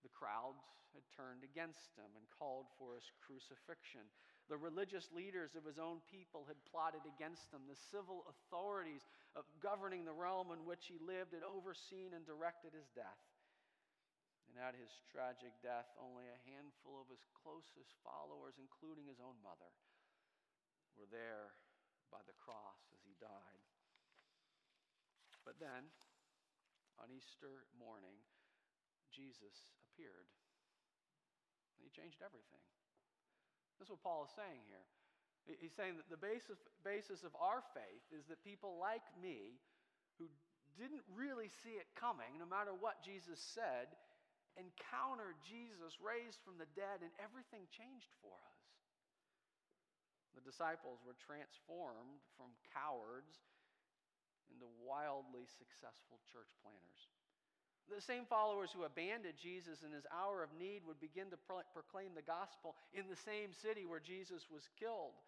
The 0.00 0.14
crowds 0.14 0.64
had 0.96 1.04
turned 1.12 1.44
against 1.44 1.92
him 1.98 2.08
and 2.16 2.24
called 2.32 2.72
for 2.80 2.96
his 2.96 3.04
crucifixion. 3.20 4.08
The 4.48 4.56
religious 4.56 5.12
leaders 5.12 5.52
of 5.52 5.68
his 5.68 5.76
own 5.76 6.00
people 6.08 6.48
had 6.48 6.56
plotted 6.64 7.04
against 7.04 7.52
him. 7.52 7.68
The 7.68 7.76
civil 7.76 8.24
authorities 8.32 9.04
of 9.36 9.44
governing 9.60 10.08
the 10.08 10.16
realm 10.16 10.48
in 10.56 10.64
which 10.64 10.88
he 10.88 10.96
lived 10.96 11.36
had 11.36 11.44
overseen 11.44 12.16
and 12.16 12.24
directed 12.24 12.72
his 12.72 12.88
death. 12.96 13.20
And 14.48 14.56
at 14.56 14.72
his 14.72 14.88
tragic 15.12 15.52
death, 15.60 15.92
only 16.00 16.24
a 16.24 16.44
handful 16.48 16.96
of 16.96 17.12
his 17.12 17.20
closest 17.36 17.92
followers, 18.00 18.56
including 18.56 19.04
his 19.04 19.20
own 19.20 19.36
mother, 19.44 19.68
were 20.98 21.08
there 21.08 21.54
by 22.10 22.18
the 22.26 22.34
cross 22.34 22.82
as 22.90 23.00
he 23.06 23.14
died. 23.22 23.62
But 25.46 25.56
then, 25.62 25.88
on 26.98 27.08
Easter 27.14 27.64
morning, 27.78 28.18
Jesus 29.14 29.70
appeared. 29.86 30.28
And 31.78 31.86
he 31.86 31.94
changed 31.94 32.20
everything. 32.20 32.60
This 33.78 33.86
is 33.86 33.94
what 33.94 34.02
Paul 34.02 34.26
is 34.26 34.34
saying 34.34 34.66
here. 34.66 34.86
He's 35.62 35.72
saying 35.72 35.96
that 35.96 36.10
the 36.12 36.20
basis, 36.20 36.60
basis 36.84 37.24
of 37.24 37.32
our 37.38 37.64
faith 37.72 38.04
is 38.12 38.28
that 38.28 38.42
people 38.44 38.76
like 38.76 39.06
me, 39.16 39.56
who 40.20 40.28
didn't 40.76 41.06
really 41.08 41.48
see 41.62 41.80
it 41.80 41.88
coming, 41.96 42.36
no 42.36 42.44
matter 42.44 42.74
what 42.74 43.00
Jesus 43.00 43.40
said, 43.40 43.88
encountered 44.58 45.38
Jesus 45.46 45.96
raised 46.02 46.42
from 46.42 46.58
the 46.58 46.68
dead, 46.74 47.00
and 47.00 47.14
everything 47.22 47.64
changed 47.70 48.10
for 48.20 48.34
us. 48.34 48.57
The 50.38 50.54
disciples 50.54 51.02
were 51.02 51.18
transformed 51.18 52.22
from 52.38 52.54
cowards 52.70 53.42
into 54.54 54.70
wildly 54.78 55.50
successful 55.50 56.22
church 56.30 56.54
planners. 56.62 57.10
The 57.90 57.98
same 57.98 58.22
followers 58.22 58.70
who 58.70 58.86
abandoned 58.86 59.34
Jesus 59.34 59.82
in 59.82 59.90
his 59.90 60.06
hour 60.14 60.46
of 60.46 60.54
need 60.54 60.86
would 60.86 61.02
begin 61.02 61.34
to 61.34 61.40
pro- 61.42 61.66
proclaim 61.74 62.14
the 62.14 62.22
gospel 62.22 62.78
in 62.94 63.10
the 63.10 63.18
same 63.18 63.50
city 63.50 63.82
where 63.82 63.98
Jesus 63.98 64.46
was 64.46 64.70
killed. 64.78 65.18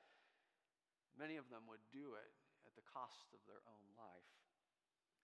Many 1.18 1.42
of 1.42 1.50
them 1.50 1.66
would 1.66 1.82
do 1.90 2.14
it 2.14 2.30
at 2.62 2.78
the 2.78 2.86
cost 2.86 3.34
of 3.34 3.42
their 3.50 3.66
own 3.66 3.84
life. 3.98 4.30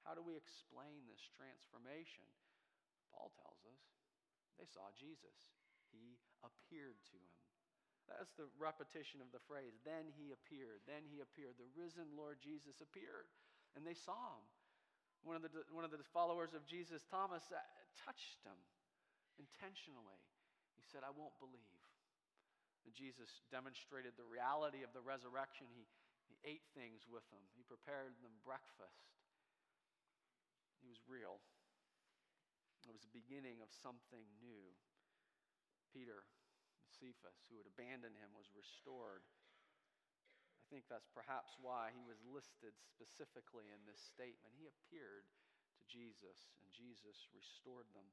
How 0.03 0.19
do 0.19 0.25
we 0.25 0.35
explain 0.35 1.07
this 1.07 1.23
transformation? 1.31 2.27
Paul 3.15 3.31
tells 3.39 3.63
us 3.71 3.83
they 4.59 4.67
saw 4.67 4.91
Jesus, 4.99 5.55
he 5.95 6.19
appeared 6.43 6.99
to 7.15 7.19
them. 7.23 7.46
That's 8.07 8.31
the 8.39 8.47
repetition 8.57 9.19
of 9.19 9.35
the 9.35 9.43
phrase. 9.51 9.75
Then 9.83 10.07
he 10.15 10.31
appeared. 10.31 10.83
Then 10.87 11.03
he 11.11 11.19
appeared. 11.19 11.59
The 11.59 11.71
risen 11.75 12.07
Lord 12.15 12.39
Jesus 12.39 12.79
appeared, 12.79 13.27
and 13.75 13.83
they 13.83 13.99
saw 13.99 14.39
him. 14.39 14.47
One 15.27 15.35
of 15.35 15.43
the, 15.43 15.51
one 15.75 15.83
of 15.83 15.91
the 15.91 15.99
followers 16.15 16.55
of 16.55 16.63
Jesus, 16.71 17.03
Thomas, 17.11 17.43
uh, 17.51 17.59
touched 17.99 18.39
him 18.47 18.55
intentionally. 19.43 20.23
He 20.79 20.87
said, 20.87 21.03
I 21.03 21.11
won't 21.11 21.35
believe. 21.43 21.83
And 22.87 22.95
Jesus 22.95 23.43
demonstrated 23.51 24.15
the 24.15 24.29
reality 24.29 24.87
of 24.87 24.95
the 24.95 25.03
resurrection. 25.03 25.67
He, 25.75 25.83
he 26.31 26.39
ate 26.47 26.63
things 26.79 27.03
with 27.11 27.27
them, 27.35 27.43
he 27.59 27.67
prepared 27.67 28.15
them 28.23 28.35
breakfast. 28.47 29.11
He 30.79 30.87
was 30.87 31.03
real. 31.11 31.43
It 32.87 32.95
was 32.95 33.03
the 33.03 33.19
beginning 33.19 33.59
of 33.67 33.71
something 33.83 34.23
new. 34.39 34.63
Peter, 35.91 36.23
Cephas, 36.97 37.47
who 37.49 37.61
had 37.61 37.69
abandoned 37.69 38.17
him, 38.17 38.33
was 38.33 38.49
restored. 38.57 39.23
I 40.61 40.65
think 40.73 40.91
that's 40.91 41.07
perhaps 41.15 41.55
why 41.63 41.95
he 41.95 42.03
was 42.03 42.19
listed 42.27 42.75
specifically 42.83 43.71
in 43.71 43.79
this 43.87 44.03
statement. 44.03 44.57
He 44.59 44.67
appeared 44.67 45.29
to 45.79 45.83
Jesus, 45.87 46.51
and 46.59 46.67
Jesus 46.75 47.31
restored 47.31 47.87
them. 47.95 48.09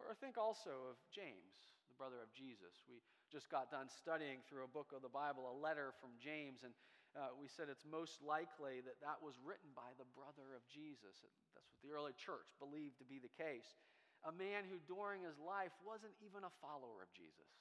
Or 0.00 0.16
think 0.18 0.40
also 0.40 0.90
of 0.90 0.98
James, 1.12 1.54
the 1.86 1.94
brother 1.94 2.18
of 2.24 2.32
Jesus. 2.34 2.82
We 2.88 2.98
just 3.30 3.46
got 3.52 3.70
done 3.70 3.86
studying 3.86 4.42
through 4.48 4.64
a 4.66 4.72
book 4.72 4.90
of 4.90 5.04
the 5.04 5.12
Bible, 5.12 5.46
a 5.46 5.54
letter 5.54 5.94
from 6.00 6.16
James, 6.18 6.64
and 6.66 6.74
uh, 7.12 7.36
we 7.36 7.44
said 7.46 7.68
it's 7.68 7.84
most 7.84 8.24
likely 8.24 8.80
that 8.82 8.96
that 9.04 9.20
was 9.20 9.36
written 9.44 9.68
by 9.76 9.92
the 10.00 10.08
brother 10.16 10.56
of 10.56 10.64
Jesus. 10.66 11.20
That's 11.52 11.68
what 11.68 11.80
the 11.84 11.92
early 11.92 12.16
church 12.16 12.48
believed 12.56 12.96
to 13.04 13.06
be 13.06 13.20
the 13.20 13.32
case. 13.36 13.76
A 14.24 14.32
man 14.32 14.64
who, 14.64 14.80
during 14.88 15.20
his 15.22 15.36
life, 15.36 15.74
wasn't 15.84 16.16
even 16.24 16.46
a 16.46 16.58
follower 16.64 17.04
of 17.04 17.10
Jesus. 17.12 17.52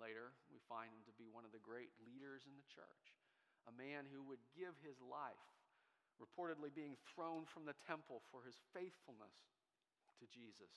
Later, 0.00 0.32
we 0.48 0.56
find 0.64 0.88
him 0.88 1.04
to 1.04 1.14
be 1.20 1.28
one 1.28 1.44
of 1.44 1.52
the 1.52 1.60
great 1.60 1.92
leaders 2.08 2.48
in 2.48 2.56
the 2.56 2.64
church, 2.72 3.04
a 3.68 3.74
man 3.76 4.08
who 4.08 4.24
would 4.24 4.40
give 4.56 4.72
his 4.80 4.96
life, 5.04 5.46
reportedly 6.16 6.72
being 6.72 6.96
thrown 7.12 7.44
from 7.44 7.68
the 7.68 7.76
temple 7.84 8.24
for 8.32 8.40
his 8.40 8.56
faithfulness 8.72 9.36
to 10.16 10.24
Jesus. 10.32 10.72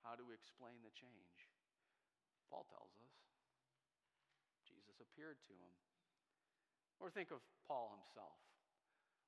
How 0.00 0.16
do 0.16 0.24
we 0.24 0.32
explain 0.32 0.80
the 0.80 0.96
change? 0.96 1.36
Paul 2.48 2.64
tells 2.72 2.96
us 3.04 3.12
Jesus 4.64 4.96
appeared 5.00 5.40
to 5.48 5.54
him. 5.54 5.72
Or 7.00 7.12
think 7.12 7.32
of 7.32 7.44
Paul 7.68 7.92
himself. 7.96 8.36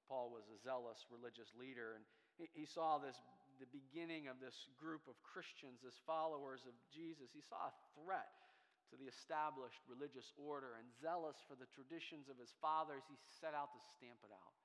Paul 0.09 0.33
was 0.33 0.49
a 0.49 0.61
zealous 0.61 1.01
religious 1.09 1.49
leader, 1.57 1.97
and 1.97 2.05
he, 2.37 2.69
saw 2.69 3.01
this 3.01 3.17
the 3.57 3.71
beginning 3.73 4.29
of 4.29 4.37
this 4.43 4.69
group 4.77 5.09
of 5.09 5.17
Christians, 5.25 5.81
as 5.87 5.97
followers 6.05 6.61
of 6.69 6.77
Jesus. 6.93 7.33
He 7.33 7.41
saw 7.41 7.73
a 7.73 7.79
threat 7.97 8.44
to 8.93 8.97
the 9.01 9.09
established 9.09 9.81
religious 9.89 10.33
order 10.37 10.77
and 10.77 10.87
zealous 11.01 11.41
for 11.49 11.57
the 11.57 11.69
traditions 11.73 12.29
of 12.29 12.37
his 12.37 12.53
fathers, 12.61 13.05
he 13.09 13.17
set 13.41 13.57
out 13.57 13.73
to 13.73 13.81
stamp 13.97 14.21
it 14.25 14.33
out. 14.33 14.57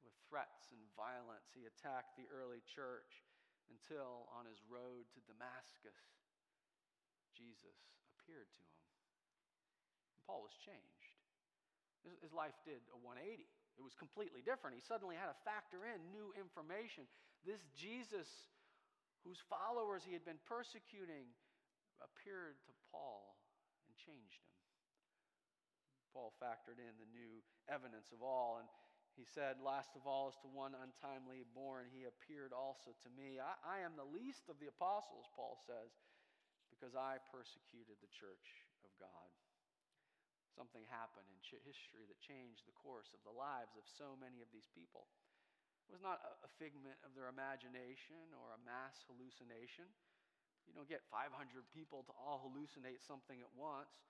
With 0.00 0.16
threats 0.26 0.72
and 0.72 0.82
violence, 0.96 1.52
he 1.52 1.68
attacked 1.68 2.16
the 2.16 2.26
early 2.32 2.64
church 2.64 3.22
until, 3.70 4.28
on 4.34 4.44
his 4.48 4.60
road 4.68 5.06
to 5.16 5.20
Damascus, 5.24 6.02
Jesus 7.32 7.78
appeared 8.12 8.50
to 8.52 8.60
him. 8.60 8.80
And 10.12 10.20
Paul 10.28 10.44
was 10.44 10.56
changed. 10.60 11.12
His 12.20 12.34
life 12.34 12.58
did 12.66 12.82
a 12.90 12.98
180. 12.98 13.46
It 13.78 13.84
was 13.84 13.94
completely 13.94 14.42
different. 14.42 14.74
He 14.74 14.84
suddenly 14.84 15.14
had 15.14 15.30
to 15.30 15.38
factor 15.46 15.86
in 15.86 16.02
new 16.10 16.34
information. 16.34 17.06
This 17.46 17.62
Jesus, 17.78 18.26
whose 19.22 19.38
followers 19.46 20.02
he 20.02 20.12
had 20.12 20.26
been 20.26 20.42
persecuting, 20.44 21.30
appeared 22.00 22.62
to 22.64 22.72
Paul 22.88 23.36
and 23.88 23.92
changed 23.98 24.40
him. 24.46 24.56
Paul 26.12 26.32
factored 26.36 26.80
in 26.80 26.96
the 27.00 27.08
new 27.08 27.40
evidence 27.68 28.12
of 28.12 28.20
all, 28.20 28.60
and 28.60 28.68
he 29.16 29.24
said, 29.24 29.60
Last 29.60 29.92
of 29.96 30.08
all, 30.08 30.32
as 30.32 30.40
to 30.44 30.48
one 30.48 30.76
untimely 30.76 31.44
born, 31.52 31.88
he 31.92 32.08
appeared 32.08 32.52
also 32.52 32.96
to 33.04 33.10
me. 33.12 33.40
I, 33.40 33.56
I 33.64 33.76
am 33.84 33.96
the 33.96 34.08
least 34.08 34.48
of 34.48 34.60
the 34.60 34.72
apostles, 34.72 35.28
Paul 35.36 35.60
says, 35.60 35.92
because 36.72 36.96
I 36.96 37.20
persecuted 37.28 38.00
the 38.00 38.12
church 38.12 38.64
of 38.84 38.92
God. 38.96 39.28
Something 40.52 40.84
happened 40.88 41.28
in 41.32 41.40
history 41.64 42.04
that 42.08 42.20
changed 42.20 42.68
the 42.68 42.76
course 42.76 43.12
of 43.16 43.24
the 43.24 43.32
lives 43.32 43.76
of 43.76 43.88
so 43.88 44.16
many 44.20 44.44
of 44.44 44.52
these 44.52 44.68
people. 44.72 45.08
It 45.88 45.92
was 45.96 46.04
not 46.04 46.20
a 46.44 46.50
figment 46.56 46.96
of 47.04 47.12
their 47.16 47.28
imagination 47.28 48.32
or 48.36 48.52
a 48.52 48.64
mass 48.64 49.04
hallucination. 49.08 49.88
You 50.66 50.74
don't 50.74 50.88
get 50.88 51.02
500 51.10 51.30
people 51.74 52.06
to 52.06 52.14
all 52.14 52.42
hallucinate 52.46 53.02
something 53.02 53.38
at 53.42 53.52
once. 53.54 54.02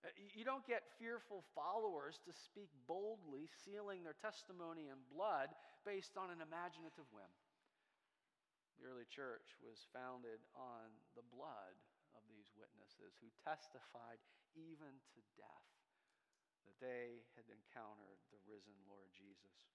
Uh, 0.00 0.08
you 0.16 0.48
don't 0.48 0.64
get 0.64 0.96
fearful 0.96 1.44
followers 1.52 2.16
to 2.24 2.32
speak 2.32 2.72
boldly, 2.88 3.44
sealing 3.64 4.00
their 4.00 4.16
testimony 4.16 4.88
in 4.88 4.96
blood 5.12 5.52
based 5.84 6.16
on 6.16 6.32
an 6.32 6.40
imaginative 6.40 7.04
whim. 7.12 7.28
The 8.80 8.88
early 8.88 9.04
church 9.12 9.60
was 9.60 9.84
founded 9.92 10.40
on 10.56 10.88
the 11.12 11.26
blood 11.28 11.76
of 12.16 12.24
these 12.32 12.48
witnesses 12.56 13.20
who 13.20 13.28
testified 13.44 14.16
even 14.56 14.96
to 15.12 15.20
death 15.36 15.68
that 16.64 16.80
they 16.80 17.20
had 17.36 17.44
encountered 17.52 18.24
the 18.32 18.40
risen 18.48 18.76
Lord 18.88 19.12
Jesus. 19.12 19.68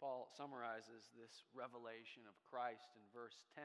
Paul 0.00 0.28
summarizes 0.32 1.12
this 1.16 1.44
revelation 1.52 2.24
of 2.28 2.36
Christ 2.48 2.96
in 2.96 3.04
verse 3.12 3.44
10 3.56 3.64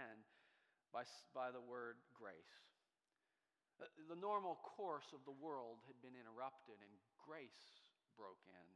by, 0.91 1.07
by 1.31 1.49
the 1.51 1.63
word 1.63 1.97
grace. 2.11 2.59
Uh, 3.81 3.89
the 4.11 4.19
normal 4.19 4.59
course 4.61 5.09
of 5.15 5.23
the 5.25 5.33
world 5.33 5.81
had 5.89 5.97
been 6.03 6.13
interrupted 6.13 6.77
and 6.83 6.93
grace 7.17 7.81
broke 8.13 8.43
in. 8.45 8.67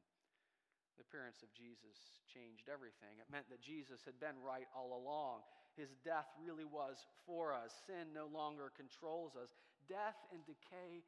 The 0.95 1.03
appearance 1.03 1.43
of 1.43 1.51
Jesus 1.51 2.23
changed 2.31 2.71
everything. 2.71 3.19
It 3.19 3.27
meant 3.27 3.51
that 3.51 3.59
Jesus 3.59 4.07
had 4.07 4.15
been 4.17 4.39
right 4.39 4.67
all 4.71 4.95
along. 4.95 5.43
His 5.75 5.91
death 6.07 6.31
really 6.39 6.63
was 6.63 7.03
for 7.27 7.51
us. 7.51 7.75
Sin 7.83 8.15
no 8.15 8.31
longer 8.31 8.71
controls 8.79 9.35
us. 9.35 9.51
Death 9.91 10.15
and 10.31 10.39
decay 10.47 11.03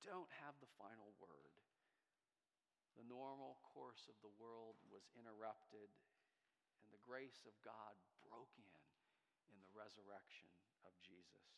don't 0.00 0.32
have 0.40 0.56
the 0.64 0.72
final 0.80 1.12
word. 1.20 1.52
The 2.96 3.04
normal 3.04 3.60
course 3.76 4.08
of 4.08 4.16
the 4.24 4.32
world 4.40 4.80
was 4.88 5.04
interrupted, 5.16 5.88
and 6.80 6.88
the 6.88 7.04
grace 7.04 7.44
of 7.44 7.52
God 7.60 7.92
broke 8.24 8.56
in 8.56 8.79
in 9.52 9.60
the 9.62 9.74
resurrection 9.76 10.50
of 10.86 10.92
Jesus. 11.02 11.50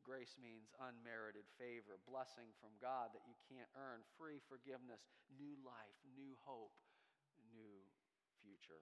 Grace 0.00 0.34
means 0.40 0.72
unmerited 0.80 1.46
favor, 1.60 2.00
blessing 2.08 2.50
from 2.58 2.72
God 2.80 3.12
that 3.12 3.28
you 3.28 3.36
can't 3.46 3.68
earn, 3.76 4.00
free 4.16 4.40
forgiveness, 4.48 5.04
new 5.36 5.54
life, 5.62 5.98
new 6.16 6.34
hope, 6.42 6.74
new 7.52 7.84
future. 8.40 8.80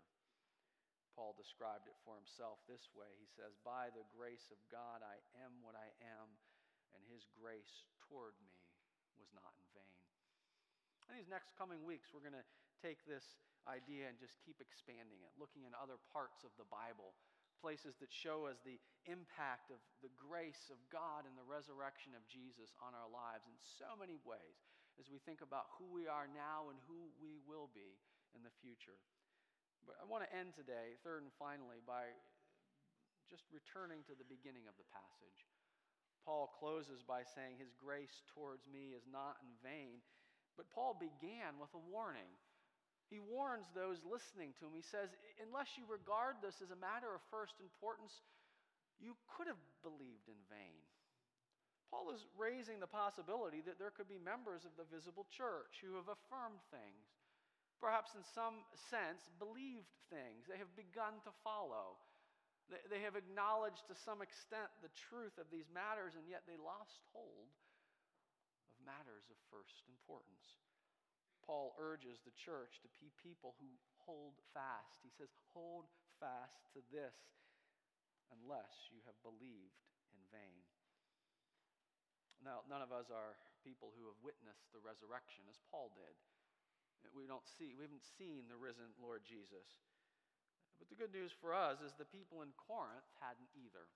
Paul 1.19 1.35
described 1.35 1.91
it 1.91 1.99
for 2.07 2.15
himself 2.15 2.63
this 2.71 2.87
way. 2.95 3.11
He 3.19 3.27
says, 3.27 3.59
By 3.67 3.91
the 3.91 4.07
grace 4.15 4.55
of 4.55 4.61
God, 4.71 5.03
I 5.03 5.19
am 5.43 5.59
what 5.67 5.75
I 5.75 5.91
am, 5.99 6.39
and 6.95 7.03
his 7.11 7.27
grace 7.35 7.91
toward 8.07 8.39
me 8.39 8.55
was 9.19 9.29
not 9.35 9.51
in 9.59 9.67
vain. 9.75 9.99
In 11.11 11.19
these 11.19 11.27
next 11.27 11.59
coming 11.59 11.83
weeks, 11.83 12.15
we're 12.15 12.23
going 12.23 12.39
to 12.39 12.49
take 12.79 13.03
this 13.03 13.35
idea 13.67 14.07
and 14.07 14.15
just 14.17 14.39
keep 14.47 14.63
expanding 14.63 15.19
it, 15.27 15.35
looking 15.35 15.67
in 15.67 15.75
other 15.75 15.99
parts 16.15 16.47
of 16.47 16.55
the 16.55 16.69
Bible 16.71 17.19
places 17.59 17.99
that 17.99 18.11
show 18.11 18.47
us 18.47 18.63
the 18.63 18.79
impact 19.07 19.75
of 19.75 19.83
the 20.01 20.13
grace 20.15 20.71
of 20.71 20.79
God 20.89 21.27
and 21.27 21.35
the 21.35 21.47
resurrection 21.47 22.15
of 22.15 22.27
Jesus 22.31 22.75
on 22.79 22.95
our 22.95 23.11
lives 23.11 23.47
in 23.47 23.57
so 23.59 23.99
many 23.99 24.19
ways 24.23 24.59
as 24.99 25.11
we 25.11 25.23
think 25.23 25.43
about 25.43 25.75
who 25.79 25.87
we 25.91 26.11
are 26.11 26.27
now 26.31 26.71
and 26.71 26.79
who 26.91 27.11
we 27.23 27.39
will 27.47 27.71
be 27.71 27.99
in 28.35 28.43
the 28.43 28.55
future. 28.63 28.99
But 29.87 29.99
I 30.03 30.05
want 30.05 30.27
to 30.27 30.31
end 30.35 30.53
today, 30.53 30.99
third 31.01 31.23
and 31.23 31.35
finally, 31.39 31.81
by 31.83 32.13
just 33.31 33.47
returning 33.53 34.03
to 34.09 34.17
the 34.17 34.27
beginning 34.27 34.67
of 34.67 34.77
the 34.81 34.89
passage. 34.89 35.47
Paul 36.25 36.53
closes 36.61 37.01
by 37.01 37.25
saying, 37.25 37.57
His 37.57 37.73
grace 37.77 38.25
towards 38.35 38.69
me 38.69 38.93
is 38.93 39.09
not 39.09 39.41
in 39.41 39.53
vain. 39.65 40.05
But 40.59 40.69
Paul 40.75 40.99
began 40.99 41.57
with 41.63 41.71
a 41.73 41.81
warning. 41.81 42.29
He 43.09 43.25
warns 43.25 43.65
those 43.73 44.05
listening 44.05 44.53
to 44.61 44.69
him. 44.69 44.77
He 44.77 44.85
says, 44.85 45.17
Unless 45.41 45.81
you 45.81 45.89
regard 45.89 46.45
this 46.45 46.61
as 46.61 46.69
a 46.69 46.77
matter 46.77 47.09
of 47.09 47.25
first 47.33 47.57
importance, 47.61 48.21
you 49.01 49.17
could 49.33 49.49
have 49.49 49.61
believed 49.81 50.29
in 50.29 50.39
vain. 50.53 50.85
Paul 51.89 52.13
is 52.13 52.29
raising 52.37 52.85
the 52.85 52.91
possibility 52.91 53.65
that 53.65 53.81
there 53.81 53.95
could 53.95 54.13
be 54.13 54.21
members 54.21 54.69
of 54.69 54.77
the 54.77 54.85
visible 54.93 55.25
church 55.33 55.81
who 55.81 55.97
have 55.97 56.13
affirmed 56.13 56.61
things, 56.69 57.09
perhaps 57.81 58.13
in 58.13 58.21
some 58.21 58.61
sense 58.93 59.25
believed 59.41 59.89
things, 60.13 60.45
they 60.45 60.61
have 60.61 60.73
begun 60.77 61.17
to 61.25 61.33
follow. 61.41 61.97
They 62.69 63.01
have 63.01 63.17
acknowledged 63.17 63.89
to 63.89 63.97
some 63.97 64.21
extent 64.21 64.69
the 64.85 64.93
truth 64.93 65.41
of 65.41 65.49
these 65.49 65.73
matters, 65.73 66.13
and 66.13 66.29
yet 66.29 66.45
they 66.45 66.61
lost 66.61 67.01
hold 67.17 67.49
of 68.69 68.77
matters 68.85 69.25
of 69.33 69.41
first 69.49 69.81
importance. 69.89 70.61
Paul 71.49 71.73
urges 71.81 72.21
the 72.21 72.37
church 72.37 72.77
to 72.85 72.93
be 73.01 73.09
people 73.25 73.57
who 73.57 73.73
hold 74.05 74.37
fast. 74.53 75.01
He 75.01 75.09
says, 75.09 75.33
Hold 75.57 75.89
fast 76.21 76.61
to 76.77 76.85
this 76.93 77.17
unless 78.29 78.93
you 78.93 79.01
have 79.09 79.17
believed 79.25 79.81
in 80.13 80.21
vain. 80.29 80.61
Now, 82.45 82.69
none 82.69 82.85
of 82.85 82.93
us 82.93 83.09
are 83.09 83.41
people 83.65 83.97
who 83.97 84.05
have 84.13 84.21
witnessed 84.21 84.69
the 84.77 84.85
resurrection 84.85 85.49
as 85.49 85.57
Paul 85.73 85.89
did. 85.97 86.13
We 87.17 87.25
don't 87.25 87.49
see, 87.57 87.73
we 87.73 87.89
haven't 87.89 88.05
seen 88.21 88.45
the 88.47 88.61
risen 88.61 88.93
Lord 89.01 89.25
Jesus. 89.25 89.81
But 90.77 90.93
the 90.93 91.01
good 91.01 91.17
news 91.17 91.33
for 91.33 91.57
us 91.57 91.81
is 91.81 91.97
the 91.97 92.07
people 92.07 92.45
in 92.45 92.53
Corinth 92.55 93.09
hadn't 93.19 93.51
either. 93.57 93.89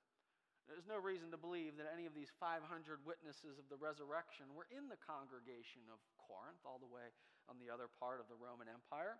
There's 0.66 0.86
no 0.86 0.98
reason 0.98 1.30
to 1.34 1.38
believe 1.38 1.74
that 1.78 1.90
any 1.90 2.06
of 2.06 2.14
these 2.14 2.30
500 2.38 2.62
witnesses 3.02 3.58
of 3.58 3.66
the 3.66 3.78
resurrection 3.78 4.54
were 4.54 4.70
in 4.70 4.86
the 4.86 4.98
congregation 5.02 5.82
of 5.90 5.98
Corinth, 6.16 6.62
all 6.62 6.78
the 6.78 6.90
way 6.90 7.10
on 7.50 7.58
the 7.58 7.72
other 7.72 7.90
part 8.00 8.22
of 8.22 8.30
the 8.30 8.38
Roman 8.38 8.70
Empire. 8.70 9.18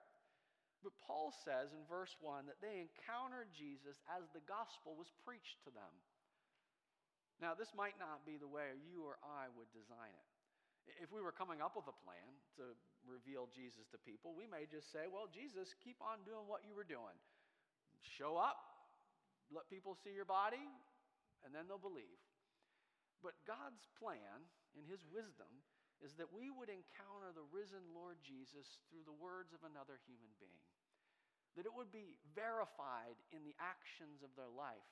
But 0.82 0.98
Paul 0.98 1.30
says 1.46 1.70
in 1.70 1.86
verse 1.86 2.14
1 2.18 2.50
that 2.50 2.58
they 2.58 2.82
encountered 2.82 3.54
Jesus 3.54 4.02
as 4.10 4.26
the 4.34 4.42
gospel 4.50 4.98
was 4.98 5.14
preached 5.22 5.62
to 5.62 5.70
them. 5.70 5.94
Now, 7.38 7.54
this 7.54 7.74
might 7.74 7.98
not 7.98 8.26
be 8.26 8.38
the 8.38 8.50
way 8.50 8.74
you 8.86 9.02
or 9.02 9.18
I 9.22 9.50
would 9.54 9.70
design 9.74 10.14
it. 10.14 10.28
If 10.98 11.14
we 11.14 11.22
were 11.22 11.34
coming 11.34 11.62
up 11.62 11.78
with 11.78 11.86
a 11.86 11.94
plan 12.02 12.26
to 12.58 12.74
reveal 13.06 13.46
Jesus 13.54 13.86
to 13.94 13.98
people, 14.02 14.34
we 14.34 14.50
may 14.50 14.66
just 14.66 14.90
say, 14.90 15.06
Well, 15.06 15.30
Jesus, 15.30 15.74
keep 15.78 15.98
on 16.02 16.26
doing 16.26 16.50
what 16.50 16.66
you 16.66 16.74
were 16.74 16.86
doing. 16.86 17.14
Show 18.02 18.34
up, 18.34 18.58
let 19.54 19.70
people 19.70 19.94
see 19.94 20.10
your 20.10 20.26
body, 20.26 20.62
and 21.46 21.54
then 21.54 21.70
they'll 21.70 21.82
believe. 21.82 22.18
But 23.22 23.38
God's 23.46 23.86
plan, 23.94 24.42
in 24.74 24.82
His 24.90 25.06
wisdom, 25.06 25.50
is 26.02 26.18
that 26.18 26.34
we 26.34 26.50
would 26.50 26.68
encounter 26.68 27.30
the 27.30 27.46
risen 27.54 27.82
Lord 27.94 28.18
Jesus 28.26 28.82
through 28.90 29.06
the 29.06 29.14
words 29.14 29.54
of 29.54 29.62
another 29.62 30.02
human 30.04 30.30
being. 30.42 30.66
That 31.54 31.68
it 31.68 31.74
would 31.74 31.94
be 31.94 32.18
verified 32.34 33.14
in 33.30 33.46
the 33.46 33.54
actions 33.62 34.26
of 34.26 34.34
their 34.34 34.50
life. 34.50 34.90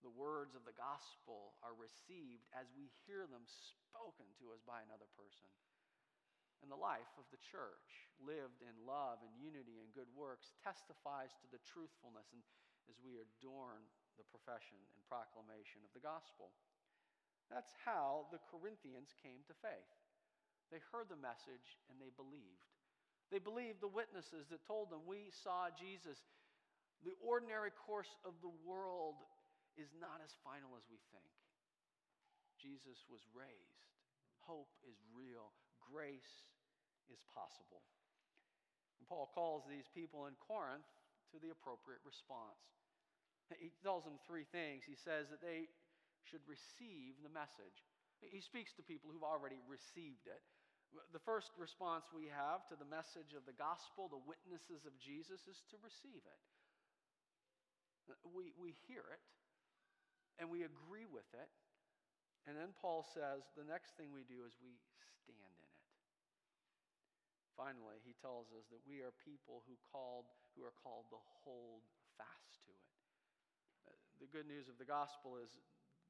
The 0.00 0.12
words 0.12 0.56
of 0.56 0.64
the 0.64 0.76
gospel 0.76 1.56
are 1.64 1.76
received 1.76 2.48
as 2.52 2.68
we 2.76 2.92
hear 3.08 3.24
them 3.28 3.44
spoken 3.48 4.28
to 4.40 4.52
us 4.52 4.60
by 4.64 4.84
another 4.84 5.08
person. 5.16 5.48
And 6.60 6.72
the 6.72 6.80
life 6.80 7.12
of 7.20 7.28
the 7.28 7.40
church, 7.40 8.08
lived 8.20 8.64
in 8.64 8.72
love 8.88 9.20
and 9.20 9.32
unity 9.36 9.84
and 9.84 9.92
good 9.92 10.08
works, 10.16 10.56
testifies 10.64 11.36
to 11.40 11.48
the 11.52 11.60
truthfulness 11.60 12.30
and 12.32 12.40
as 12.88 13.00
we 13.00 13.20
adorn 13.20 13.84
the 14.20 14.26
profession 14.28 14.76
and 14.76 15.00
proclamation 15.08 15.80
of 15.82 15.92
the 15.96 16.04
gospel. 16.04 16.52
That's 17.52 17.72
how 17.84 18.30
the 18.32 18.42
Corinthians 18.48 19.12
came 19.20 19.44
to 19.46 19.54
faith. 19.60 19.92
They 20.72 20.80
heard 20.90 21.12
the 21.12 21.20
message 21.20 21.78
and 21.92 22.00
they 22.00 22.10
believed. 22.16 22.72
They 23.32 23.40
believed 23.40 23.80
the 23.80 23.90
witnesses 23.90 24.48
that 24.48 24.64
told 24.64 24.88
them, 24.90 25.04
We 25.04 25.30
saw 25.30 25.68
Jesus. 25.72 26.20
The 27.04 27.16
ordinary 27.20 27.72
course 27.84 28.16
of 28.24 28.32
the 28.40 28.52
world 28.64 29.20
is 29.76 29.92
not 30.00 30.24
as 30.24 30.32
final 30.40 30.72
as 30.78 30.88
we 30.88 30.96
think. 31.12 31.32
Jesus 32.56 33.04
was 33.12 33.20
raised. 33.36 33.84
Hope 34.48 34.72
is 34.88 34.96
real. 35.12 35.52
Grace 35.84 36.48
is 37.12 37.20
possible. 37.28 37.84
And 38.96 39.04
Paul 39.04 39.28
calls 39.28 39.68
these 39.68 39.88
people 39.92 40.24
in 40.30 40.36
Corinth 40.40 40.88
to 41.32 41.36
the 41.36 41.52
appropriate 41.52 42.00
response. 42.08 42.72
He 43.60 43.68
tells 43.84 44.08
them 44.08 44.16
three 44.24 44.48
things. 44.48 44.88
He 44.88 44.96
says 44.96 45.28
that 45.28 45.44
they 45.44 45.68
should 46.28 46.44
receive 46.48 47.20
the 47.20 47.32
message. 47.32 47.84
He 48.20 48.40
speaks 48.40 48.72
to 48.76 48.82
people 48.82 49.12
who've 49.12 49.26
already 49.26 49.60
received 49.68 50.26
it. 50.26 50.40
The 51.10 51.22
first 51.22 51.50
response 51.58 52.06
we 52.14 52.30
have 52.30 52.64
to 52.70 52.78
the 52.78 52.86
message 52.86 53.34
of 53.34 53.42
the 53.44 53.56
gospel, 53.56 54.06
the 54.06 54.22
witnesses 54.22 54.86
of 54.86 54.94
Jesus, 54.96 55.42
is 55.50 55.58
to 55.74 55.76
receive 55.82 56.22
it. 56.22 56.40
We, 58.30 58.54
we 58.54 58.78
hear 58.86 59.02
it 59.10 59.22
and 60.38 60.50
we 60.50 60.62
agree 60.62 61.08
with 61.08 61.26
it. 61.34 61.50
And 62.44 62.54
then 62.54 62.76
Paul 62.76 63.02
says 63.02 63.48
the 63.56 63.64
next 63.64 63.96
thing 63.96 64.12
we 64.12 64.28
do 64.28 64.44
is 64.44 64.52
we 64.60 64.76
stand 65.24 65.56
in 65.56 65.70
it. 65.72 65.84
Finally, 67.56 68.02
he 68.04 68.12
tells 68.20 68.52
us 68.52 68.68
that 68.68 68.84
we 68.84 69.00
are 69.00 69.14
people 69.24 69.64
who 69.64 69.78
called 69.88 70.28
who 70.54 70.62
are 70.62 70.76
called 70.84 71.08
to 71.10 71.18
hold 71.42 71.82
fast 72.14 72.62
to 72.66 72.70
it. 72.70 72.90
Uh, 73.88 73.96
the 74.22 74.30
good 74.30 74.46
news 74.46 74.70
of 74.70 74.78
the 74.78 74.86
gospel 74.86 75.40
is 75.40 75.50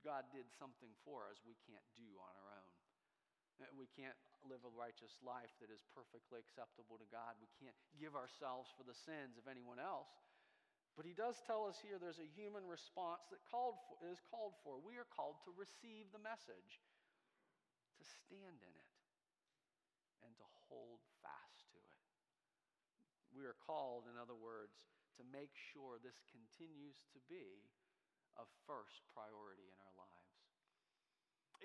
God 0.05 0.29
did 0.29 0.45
something 0.53 0.93
for 1.03 1.25
us 1.33 1.41
we 1.49 1.57
can't 1.65 1.89
do 1.97 2.07
on 2.21 2.33
our 2.37 2.51
own. 2.53 2.73
Uh, 3.65 3.73
we 3.75 3.89
can't 3.97 4.19
live 4.45 4.61
a 4.69 4.73
righteous 4.77 5.17
life 5.25 5.51
that 5.65 5.73
is 5.73 5.81
perfectly 5.97 6.45
acceptable 6.45 7.01
to 7.01 7.09
God. 7.09 7.41
We 7.41 7.49
can't 7.57 7.77
give 7.97 8.13
ourselves 8.13 8.69
for 8.77 8.85
the 8.85 8.95
sins 8.95 9.41
of 9.41 9.49
anyone 9.49 9.81
else. 9.81 10.13
But 10.95 11.09
he 11.09 11.17
does 11.17 11.43
tell 11.43 11.67
us 11.67 11.81
here 11.83 11.99
there's 11.99 12.23
a 12.23 12.37
human 12.39 12.63
response 12.69 13.27
that 13.35 13.43
called 13.49 13.81
for, 13.89 13.99
is 14.07 14.23
called 14.31 14.55
for. 14.63 14.79
We 14.79 14.95
are 15.01 15.09
called 15.11 15.43
to 15.43 15.51
receive 15.57 16.13
the 16.15 16.23
message, 16.23 16.85
to 17.99 18.05
stand 18.07 18.63
in 18.63 18.75
it, 18.79 18.95
and 20.23 20.31
to 20.39 20.47
hold 20.71 21.03
fast 21.19 21.67
to 21.75 21.81
it. 21.83 22.03
We 23.35 23.43
are 23.43 23.59
called, 23.59 24.07
in 24.07 24.15
other 24.15 24.39
words, 24.39 24.79
to 25.19 25.27
make 25.35 25.55
sure 25.75 25.99
this 25.99 26.23
continues 26.31 27.03
to 27.11 27.19
be 27.27 27.67
of 28.39 28.51
first 28.67 29.03
priority 29.15 29.67
in 29.69 29.79
our 29.79 29.97
lives. 29.97 30.15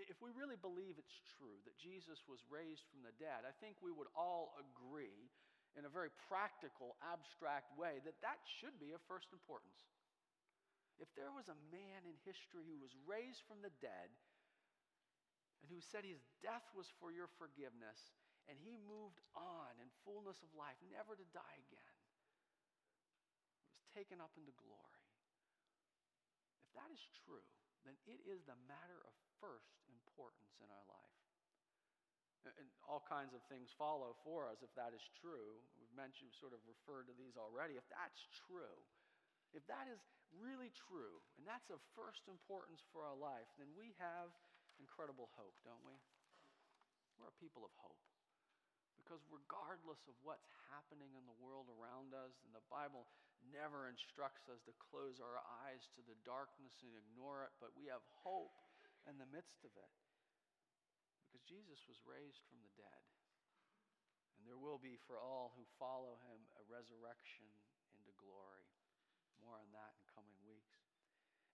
If 0.08 0.24
we 0.24 0.32
really 0.32 0.56
believe 0.56 0.96
it's 0.96 1.20
true 1.36 1.60
that 1.68 1.76
Jesus 1.76 2.24
was 2.30 2.40
raised 2.48 2.88
from 2.88 3.04
the 3.04 3.16
dead, 3.20 3.44
I 3.44 3.52
think 3.60 3.76
we 3.84 3.92
would 3.92 4.08
all 4.16 4.56
agree 4.56 5.28
in 5.76 5.84
a 5.84 5.92
very 5.92 6.14
practical, 6.32 6.96
abstract 7.04 7.76
way 7.76 8.00
that 8.08 8.18
that 8.24 8.40
should 8.48 8.80
be 8.80 8.96
of 8.96 9.02
first 9.06 9.30
importance. 9.36 9.86
If 11.00 11.12
there 11.16 11.32
was 11.32 11.48
a 11.48 11.62
man 11.72 12.04
in 12.04 12.16
history 12.28 12.68
who 12.68 12.80
was 12.80 12.92
raised 13.08 13.44
from 13.48 13.64
the 13.64 13.72
dead 13.80 14.12
and 15.64 15.68
who 15.72 15.80
said 15.80 16.04
his 16.04 16.24
death 16.44 16.68
was 16.76 16.92
for 17.00 17.12
your 17.12 17.32
forgiveness 17.40 18.00
and 18.52 18.60
he 18.60 18.76
moved 18.88 19.20
on 19.36 19.72
in 19.80 19.88
fullness 20.04 20.40
of 20.44 20.52
life, 20.56 20.76
never 20.92 21.16
to 21.16 21.28
die 21.32 21.58
again, 21.70 21.96
he 23.64 23.72
was 23.80 23.88
taken 23.96 24.20
up 24.20 24.32
into 24.36 24.52
glory. 24.60 24.99
That 26.80 26.90
is 26.96 27.04
true, 27.28 27.44
then 27.84 28.00
it 28.08 28.24
is 28.24 28.40
the 28.48 28.56
matter 28.72 29.04
of 29.04 29.12
first 29.44 29.76
importance 29.92 30.56
in 30.64 30.72
our 30.72 30.86
life. 30.88 31.20
And 32.48 32.72
all 32.88 33.04
kinds 33.04 33.36
of 33.36 33.44
things 33.52 33.68
follow 33.76 34.16
for 34.24 34.48
us 34.48 34.64
if 34.64 34.72
that 34.80 34.96
is 34.96 35.04
true. 35.20 35.60
We've 35.76 35.92
mentioned, 35.92 36.32
sort 36.40 36.56
of 36.56 36.64
referred 36.64 37.12
to 37.12 37.16
these 37.20 37.36
already. 37.36 37.76
If 37.76 37.84
that's 37.92 38.24
true, 38.48 38.80
if 39.52 39.68
that 39.68 39.92
is 39.92 40.00
really 40.32 40.72
true, 40.72 41.20
and 41.36 41.44
that's 41.44 41.68
of 41.68 41.84
first 42.00 42.32
importance 42.32 42.80
for 42.96 43.04
our 43.04 43.18
life, 43.20 43.50
then 43.60 43.68
we 43.76 43.92
have 44.00 44.32
incredible 44.80 45.28
hope, 45.36 45.58
don't 45.68 45.84
we? 45.84 46.00
We're 47.20 47.28
a 47.28 47.38
people 47.44 47.68
of 47.68 47.76
hope. 47.76 48.00
Because 48.96 49.20
regardless 49.28 50.00
of 50.08 50.16
what's 50.24 50.48
happening 50.72 51.12
in 51.20 51.28
the 51.28 51.36
world 51.44 51.68
around 51.68 52.16
us, 52.16 52.40
and 52.48 52.56
the 52.56 52.64
Bible 52.72 53.04
never 53.50 53.88
instructs 53.88 54.52
us 54.52 54.60
to 54.68 54.76
close 54.78 55.24
our 55.24 55.40
eyes 55.64 55.88
to 55.96 56.02
the 56.04 56.18
darkness 56.28 56.84
and 56.84 56.96
ignore 56.96 57.48
it, 57.48 57.54
but 57.64 57.76
we 57.76 57.88
have 57.88 58.04
hope 58.24 58.60
in 59.08 59.16
the 59.16 59.30
midst 59.32 59.64
of 59.64 59.72
it. 59.80 59.94
Because 61.30 61.46
Jesus 61.46 61.86
was 61.86 62.02
raised 62.04 62.42
from 62.50 62.60
the 62.66 62.74
dead. 62.76 63.04
And 64.40 64.48
there 64.48 64.60
will 64.60 64.80
be 64.80 64.98
for 65.06 65.20
all 65.20 65.54
who 65.54 65.68
follow 65.78 66.18
him 66.32 66.40
a 66.58 66.64
resurrection 66.72 67.48
into 67.96 68.12
glory. 68.18 68.66
More 69.44 69.60
on 69.60 69.70
that 69.72 69.94
in 69.96 70.04
coming 70.16 70.40
weeks. 70.44 70.80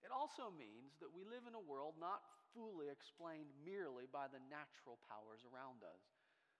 It 0.05 0.13
also 0.13 0.53
means 0.53 0.95
that 1.01 1.09
we 1.09 1.25
live 1.25 1.49
in 1.49 1.57
a 1.57 1.67
world 1.69 1.97
not 1.97 2.21
fully 2.53 2.87
explained 2.87 3.51
merely 3.65 4.07
by 4.07 4.31
the 4.31 4.39
natural 4.47 5.01
powers 5.09 5.43
around 5.49 5.83
us. 5.83 6.14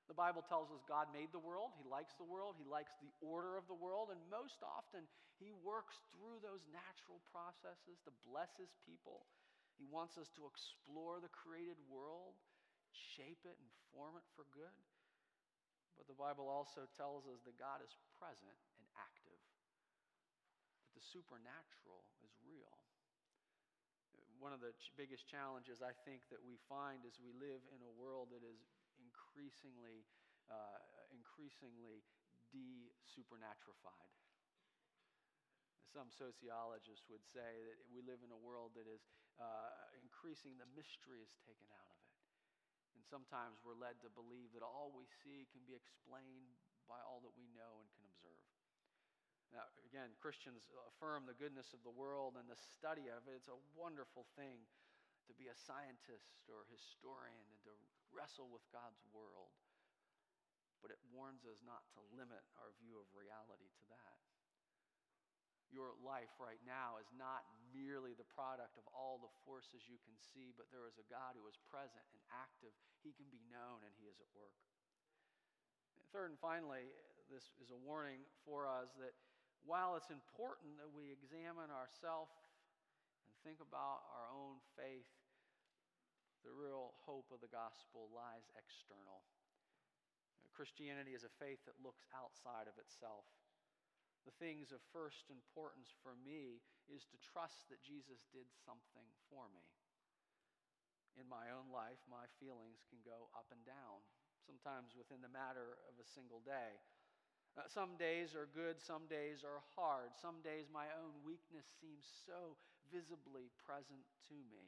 The 0.06 0.18
Bible 0.18 0.46
tells 0.46 0.70
us 0.70 0.86
God 0.86 1.10
made 1.10 1.34
the 1.34 1.42
world, 1.42 1.74
He 1.76 1.86
likes 1.90 2.14
the 2.16 2.28
world, 2.28 2.56
He 2.62 2.68
likes 2.70 2.94
the 3.02 3.10
order 3.26 3.58
of 3.58 3.66
the 3.66 3.78
world, 3.78 4.14
and 4.14 4.22
most 4.30 4.62
often 4.62 5.10
He 5.42 5.50
works 5.66 5.98
through 6.14 6.40
those 6.46 6.62
natural 6.70 7.20
processes 7.34 7.98
to 8.06 8.12
bless 8.26 8.54
His 8.62 8.70
people 8.86 9.26
he 9.76 9.88
wants 9.92 10.16
us 10.16 10.32
to 10.40 10.48
explore 10.48 11.20
the 11.20 11.32
created 11.32 11.76
world, 11.92 12.40
shape 12.92 13.44
it, 13.44 13.60
and 13.60 13.70
form 13.92 14.16
it 14.16 14.28
for 14.36 14.48
good. 14.56 14.80
But 16.00 16.08
the 16.08 16.16
Bible 16.16 16.48
also 16.48 16.88
tells 16.96 17.28
us 17.28 17.44
that 17.44 17.60
God 17.60 17.84
is 17.84 17.92
present 18.20 18.60
and 18.80 18.88
active, 18.96 19.40
that 20.84 20.92
the 20.96 21.04
supernatural 21.04 22.04
is 22.24 22.32
real. 22.44 22.72
One 24.40 24.52
of 24.52 24.60
the 24.60 24.76
biggest 25.00 25.28
challenges 25.32 25.80
I 25.80 25.96
think 26.04 26.28
that 26.28 26.44
we 26.44 26.60
find 26.68 27.08
is 27.08 27.16
we 27.24 27.32
live 27.40 27.64
in 27.72 27.80
a 27.84 27.96
world 27.96 28.36
that 28.36 28.44
is 28.44 28.60
increasingly, 29.36 30.08
uh, 30.48 30.80
increasingly 31.12 32.08
de-supernatrified. 32.56 34.16
Some 35.92 36.08
sociologists 36.08 37.04
would 37.12 37.24
say 37.36 37.68
that 37.68 37.84
we 37.92 38.00
live 38.00 38.24
in 38.24 38.32
a 38.32 38.40
world 38.40 38.80
that 38.80 38.88
is 38.88 39.04
uh, 39.36 39.76
increasing, 40.00 40.56
the 40.56 40.72
mystery 40.72 41.20
is 41.20 41.36
taken 41.44 41.68
out 41.68 41.92
of 41.92 42.00
it. 42.00 42.16
And 42.96 43.04
sometimes 43.04 43.60
we're 43.60 43.76
led 43.76 44.00
to 44.08 44.12
believe 44.16 44.56
that 44.56 44.64
all 44.64 44.96
we 44.96 45.04
see 45.20 45.52
can 45.52 45.68
be 45.68 45.76
explained 45.76 46.56
by 46.88 47.04
all 47.04 47.20
that 47.28 47.36
we 47.36 47.52
know 47.52 47.84
and 47.84 47.92
can 47.92 48.08
observe. 48.08 48.48
Now, 49.52 49.68
again, 49.84 50.16
Christians 50.16 50.72
affirm 50.96 51.28
the 51.28 51.36
goodness 51.36 51.76
of 51.76 51.84
the 51.84 51.92
world 51.92 52.40
and 52.40 52.48
the 52.48 52.60
study 52.60 53.12
of 53.12 53.28
it. 53.28 53.36
It's 53.36 53.52
a 53.52 53.60
wonderful 53.76 54.24
thing 54.40 54.64
to 55.28 55.34
be 55.34 55.50
a 55.50 55.58
scientist 55.58 56.46
or 56.50 56.70
historian 56.70 57.46
and 57.50 57.62
to 57.66 57.74
wrestle 58.14 58.50
with 58.50 58.66
God's 58.70 59.02
world. 59.10 59.54
But 60.80 60.94
it 60.94 61.02
warns 61.10 61.44
us 61.50 61.66
not 61.66 61.82
to 61.98 62.14
limit 62.14 62.46
our 62.62 62.74
view 62.78 63.02
of 63.02 63.10
reality 63.18 63.70
to 63.82 63.86
that. 63.90 64.18
Your 65.74 65.98
life 66.06 66.32
right 66.38 66.62
now 66.62 67.02
is 67.02 67.10
not 67.18 67.42
merely 67.74 68.14
the 68.14 68.30
product 68.38 68.78
of 68.78 68.86
all 68.94 69.18
the 69.18 69.34
forces 69.44 69.90
you 69.90 69.98
can 70.06 70.16
see, 70.16 70.54
but 70.54 70.70
there 70.70 70.86
is 70.86 71.02
a 71.02 71.10
God 71.10 71.34
who 71.34 71.50
is 71.50 71.58
present 71.68 72.06
and 72.14 72.22
active. 72.30 72.72
He 73.02 73.18
can 73.18 73.28
be 73.34 73.42
known 73.50 73.82
and 73.82 73.92
He 73.98 74.06
is 74.06 74.22
at 74.22 74.30
work. 74.38 74.56
Third 76.14 76.32
and 76.32 76.40
finally, 76.40 76.88
this 77.28 77.52
is 77.60 77.74
a 77.74 77.80
warning 77.82 78.24
for 78.46 78.70
us 78.70 78.94
that 79.02 79.18
while 79.66 79.98
it's 79.98 80.14
important 80.14 80.78
that 80.78 80.94
we 80.94 81.10
examine 81.10 81.74
ourselves 81.74 82.32
think 83.46 83.62
about 83.62 84.02
our 84.10 84.34
own 84.34 84.58
faith, 84.74 85.14
the 86.42 86.50
real 86.50 86.98
hope 87.06 87.30
of 87.30 87.46
the 87.46 87.54
gospel 87.54 88.10
lies 88.10 88.50
external. 88.58 89.22
Christianity 90.50 91.14
is 91.14 91.22
a 91.22 91.38
faith 91.38 91.62
that 91.70 91.78
looks 91.84 92.10
outside 92.16 92.66
of 92.66 92.80
itself 92.82 93.30
the 94.26 94.34
things 94.42 94.74
of 94.74 94.82
first 94.90 95.30
importance 95.30 95.94
for 96.02 96.18
me 96.26 96.66
is 96.90 97.06
to 97.14 97.22
trust 97.22 97.70
that 97.70 97.86
Jesus 97.86 98.26
did 98.34 98.50
something 98.66 99.06
for 99.30 99.46
me. 99.54 99.62
In 101.14 101.30
my 101.30 101.54
own 101.54 101.70
life, 101.70 102.02
my 102.10 102.26
feelings 102.42 102.82
can 102.90 103.00
go 103.06 103.30
up 103.38 103.48
and 103.54 103.62
down, 103.64 104.02
sometimes 104.42 104.98
within 104.98 105.22
the 105.22 105.32
matter 105.32 105.78
of 105.86 106.02
a 106.02 106.10
single 106.10 106.42
day. 106.42 106.82
Uh, 107.56 107.70
some 107.70 107.96
days 107.96 108.36
are 108.36 108.50
good, 108.52 108.82
some 108.82 109.08
days 109.08 109.46
are 109.46 109.64
hard. 109.78 110.12
Some 110.18 110.44
days 110.44 110.68
my 110.68 110.92
own 110.92 111.24
weakness 111.24 111.64
seems 111.80 112.04
so 112.04 112.60
visibly 112.94 113.50
present 113.62 114.06
to 114.30 114.38
me. 114.50 114.66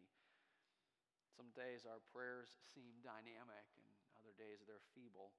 Some 1.37 1.53
days 1.53 1.85
our 1.85 2.01
prayers 2.13 2.49
seem 2.73 2.97
dynamic, 3.05 3.67
and 3.77 3.87
other 4.17 4.33
days 4.37 4.65
they're 4.65 4.83
feeble. 4.97 5.33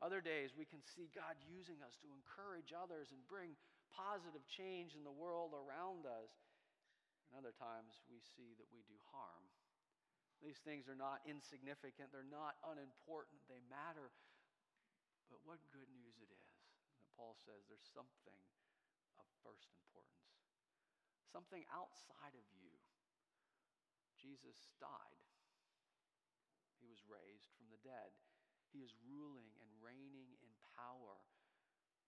Other 0.00 0.24
days, 0.24 0.56
we 0.56 0.64
can 0.64 0.80
see 0.80 1.12
God 1.12 1.36
using 1.44 1.84
us 1.84 1.92
to 2.00 2.08
encourage 2.08 2.72
others 2.72 3.12
and 3.12 3.20
bring 3.28 3.52
positive 3.92 4.40
change 4.48 4.96
in 4.96 5.04
the 5.04 5.12
world 5.12 5.52
around 5.52 6.08
us. 6.08 6.32
And 7.28 7.36
other 7.36 7.52
times, 7.52 8.00
we 8.08 8.16
see 8.24 8.56
that 8.56 8.68
we 8.72 8.80
do 8.88 8.96
harm. 9.12 9.44
These 10.40 10.56
things 10.64 10.88
are 10.88 10.96
not 10.96 11.20
insignificant, 11.28 12.08
they're 12.16 12.24
not 12.32 12.56
unimportant, 12.64 13.44
they 13.44 13.60
matter. 13.68 14.08
But 15.28 15.44
what 15.44 15.60
good 15.68 15.88
news 15.92 16.16
it 16.16 16.32
is 16.32 16.48
that 16.96 17.12
Paul 17.12 17.36
says 17.36 17.68
there's 17.68 17.92
something 17.92 18.40
of 19.20 19.28
first 19.44 19.68
importance, 19.68 20.39
something 21.30 21.62
outside 21.70 22.34
of 22.34 22.46
you. 22.58 22.74
Jesus 24.18 24.68
died 24.76 25.22
He 26.76 26.88
was 26.90 27.00
raised 27.08 27.48
from 27.56 27.72
the 27.72 27.80
dead. 27.80 28.12
He 28.72 28.84
is 28.84 28.92
ruling 29.06 29.50
and 29.60 29.70
reigning 29.80 30.36
in 30.44 30.52
power. 30.76 31.16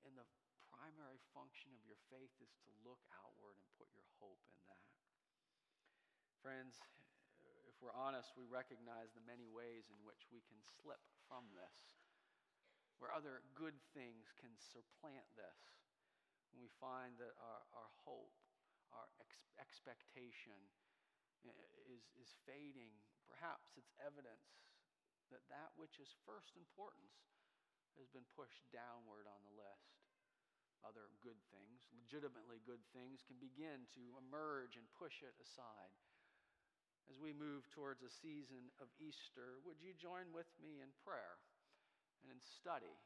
And 0.05 0.15
the 0.19 0.29
primary 0.73 1.21
function 1.33 1.73
of 1.77 1.85
your 1.87 2.01
faith 2.11 2.33
is 2.43 2.53
to 2.67 2.71
look 2.83 3.01
outward 3.23 3.57
and 3.61 3.77
put 3.79 3.89
your 3.95 4.09
hope 4.19 4.43
in 4.49 4.59
that. 4.67 4.89
Friends, 6.43 6.81
if 7.71 7.77
we're 7.79 7.95
honest, 7.95 8.35
we 8.35 8.49
recognize 8.51 9.15
the 9.15 9.23
many 9.23 9.47
ways 9.47 9.87
in 9.93 9.99
which 10.03 10.27
we 10.35 10.43
can 10.51 10.59
slip 10.83 11.03
from 11.31 11.47
this, 11.55 11.77
where 12.99 13.15
other 13.15 13.47
good 13.55 13.79
things 13.95 14.35
can 14.43 14.51
supplant 14.59 15.27
this. 15.39 15.61
And 16.51 16.59
we 16.59 16.69
find 16.83 17.15
that 17.23 17.33
our, 17.39 17.63
our 17.79 17.91
hope, 18.03 18.35
our 18.93 19.09
ex- 19.21 19.49
expectation 19.59 20.57
eh, 21.45 21.53
is, 21.89 22.05
is 22.21 22.31
fading. 22.45 22.93
Perhaps 23.29 23.75
it's 23.77 23.93
evidence 24.01 24.53
that 25.33 25.45
that 25.49 25.73
which 25.81 25.97
is 25.97 26.13
first 26.29 26.53
importance 26.57 27.17
has 27.97 28.09
been 28.13 28.29
pushed 28.37 28.65
downward 28.73 29.29
on 29.29 29.41
the 29.45 29.57
list. 29.57 30.01
Other 30.83 31.15
good 31.23 31.39
things, 31.55 31.87
legitimately 31.95 32.59
good 32.67 32.83
things, 32.91 33.23
can 33.23 33.39
begin 33.39 33.87
to 33.95 34.19
emerge 34.19 34.75
and 34.75 34.89
push 34.99 35.23
it 35.23 35.37
aside. 35.39 35.95
As 37.07 37.23
we 37.23 37.31
move 37.35 37.69
towards 37.71 38.03
a 38.03 38.11
season 38.11 38.73
of 38.83 38.91
Easter, 38.99 39.63
would 39.63 39.79
you 39.79 39.95
join 39.95 40.35
with 40.35 40.49
me 40.59 40.83
in 40.83 40.91
prayer 41.07 41.39
and 42.23 42.35
in 42.35 42.41
study 42.43 42.99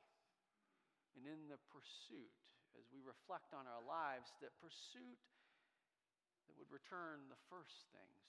and 1.16 1.24
in 1.24 1.48
the 1.48 1.60
pursuit 1.68 2.32
as 2.76 2.86
we 2.92 3.00
reflect 3.00 3.56
on 3.56 3.64
our 3.64 3.80
lives, 3.80 4.28
that 4.44 4.52
pursuit 4.60 5.16
that 6.46 6.56
would 6.58 6.70
return 6.70 7.26
the 7.28 7.40
first 7.50 7.90
things 7.90 8.26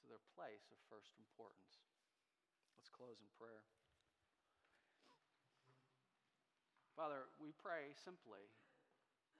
to 0.00 0.04
their 0.06 0.22
place 0.36 0.68
of 0.70 0.78
first 0.86 1.16
importance? 1.16 1.84
Let's 2.76 2.92
close 2.92 3.20
in 3.20 3.30
prayer. 3.40 3.64
Father, 6.94 7.26
we 7.42 7.50
pray 7.58 7.90
simply 7.98 8.46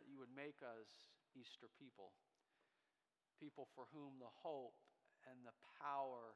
that 0.00 0.10
you 0.10 0.18
would 0.18 0.32
make 0.34 0.58
us 0.64 0.90
Easter 1.38 1.70
people, 1.78 2.10
people 3.38 3.70
for 3.78 3.86
whom 3.94 4.18
the 4.18 4.30
hope 4.42 4.74
and 5.30 5.46
the 5.46 5.54
power 5.78 6.34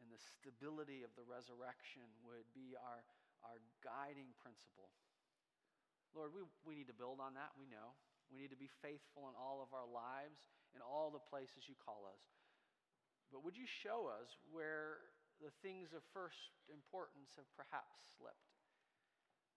and 0.00 0.08
the 0.08 0.20
stability 0.20 1.04
of 1.04 1.12
the 1.18 1.26
resurrection 1.26 2.06
would 2.24 2.48
be 2.56 2.78
our, 2.78 3.04
our 3.44 3.58
guiding 3.84 4.32
principle. 4.40 4.88
Lord, 6.16 6.32
we, 6.32 6.46
we 6.64 6.72
need 6.72 6.88
to 6.88 6.96
build 6.96 7.20
on 7.20 7.36
that, 7.36 7.52
we 7.58 7.68
know. 7.68 7.92
We 8.32 8.40
need 8.40 8.52
to 8.52 8.60
be 8.60 8.72
faithful 8.80 9.28
in 9.28 9.34
all 9.36 9.60
of 9.64 9.72
our 9.72 9.88
lives, 9.88 10.40
in 10.78 10.86
all 10.86 11.10
the 11.10 11.26
places 11.26 11.66
you 11.66 11.74
call 11.82 12.06
us. 12.06 12.22
But 13.34 13.42
would 13.42 13.58
you 13.58 13.66
show 13.66 14.06
us 14.06 14.30
where 14.54 15.02
the 15.42 15.50
things 15.60 15.90
of 15.90 16.06
first 16.14 16.38
importance 16.70 17.34
have 17.34 17.50
perhaps 17.58 17.98
slipped? 18.14 18.54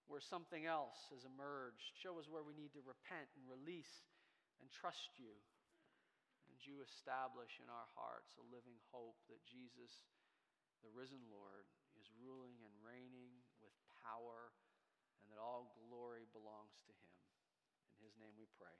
Where 0.09 0.19
something 0.19 0.65
else 0.65 0.97
has 1.13 1.23
emerged? 1.23 1.85
Show 2.01 2.17
us 2.17 2.25
where 2.25 2.41
we 2.41 2.57
need 2.57 2.73
to 2.73 2.81
repent 2.83 3.29
and 3.37 3.45
release 3.45 4.09
and 4.59 4.67
trust 4.73 5.13
you 5.21 5.37
And 6.51 6.59
you 6.67 6.83
establish 6.83 7.63
in 7.63 7.71
our 7.71 7.87
hearts 7.95 8.35
a 8.35 8.45
living 8.51 8.75
hope 8.91 9.15
that 9.31 9.39
Jesus, 9.47 10.03
the 10.83 10.91
risen 10.91 11.23
Lord, 11.31 11.63
is 11.95 12.11
ruling 12.19 12.59
and 12.59 12.73
reigning 12.83 13.31
with 13.63 13.71
power 14.03 14.51
and 15.23 15.31
that 15.31 15.39
all 15.39 15.71
glory 15.87 16.27
belongs 16.35 16.75
to 16.83 16.91
him. 16.91 17.15
In 17.95 18.03
his 18.03 18.19
name 18.19 18.35
we 18.35 18.51
pray. 18.59 18.75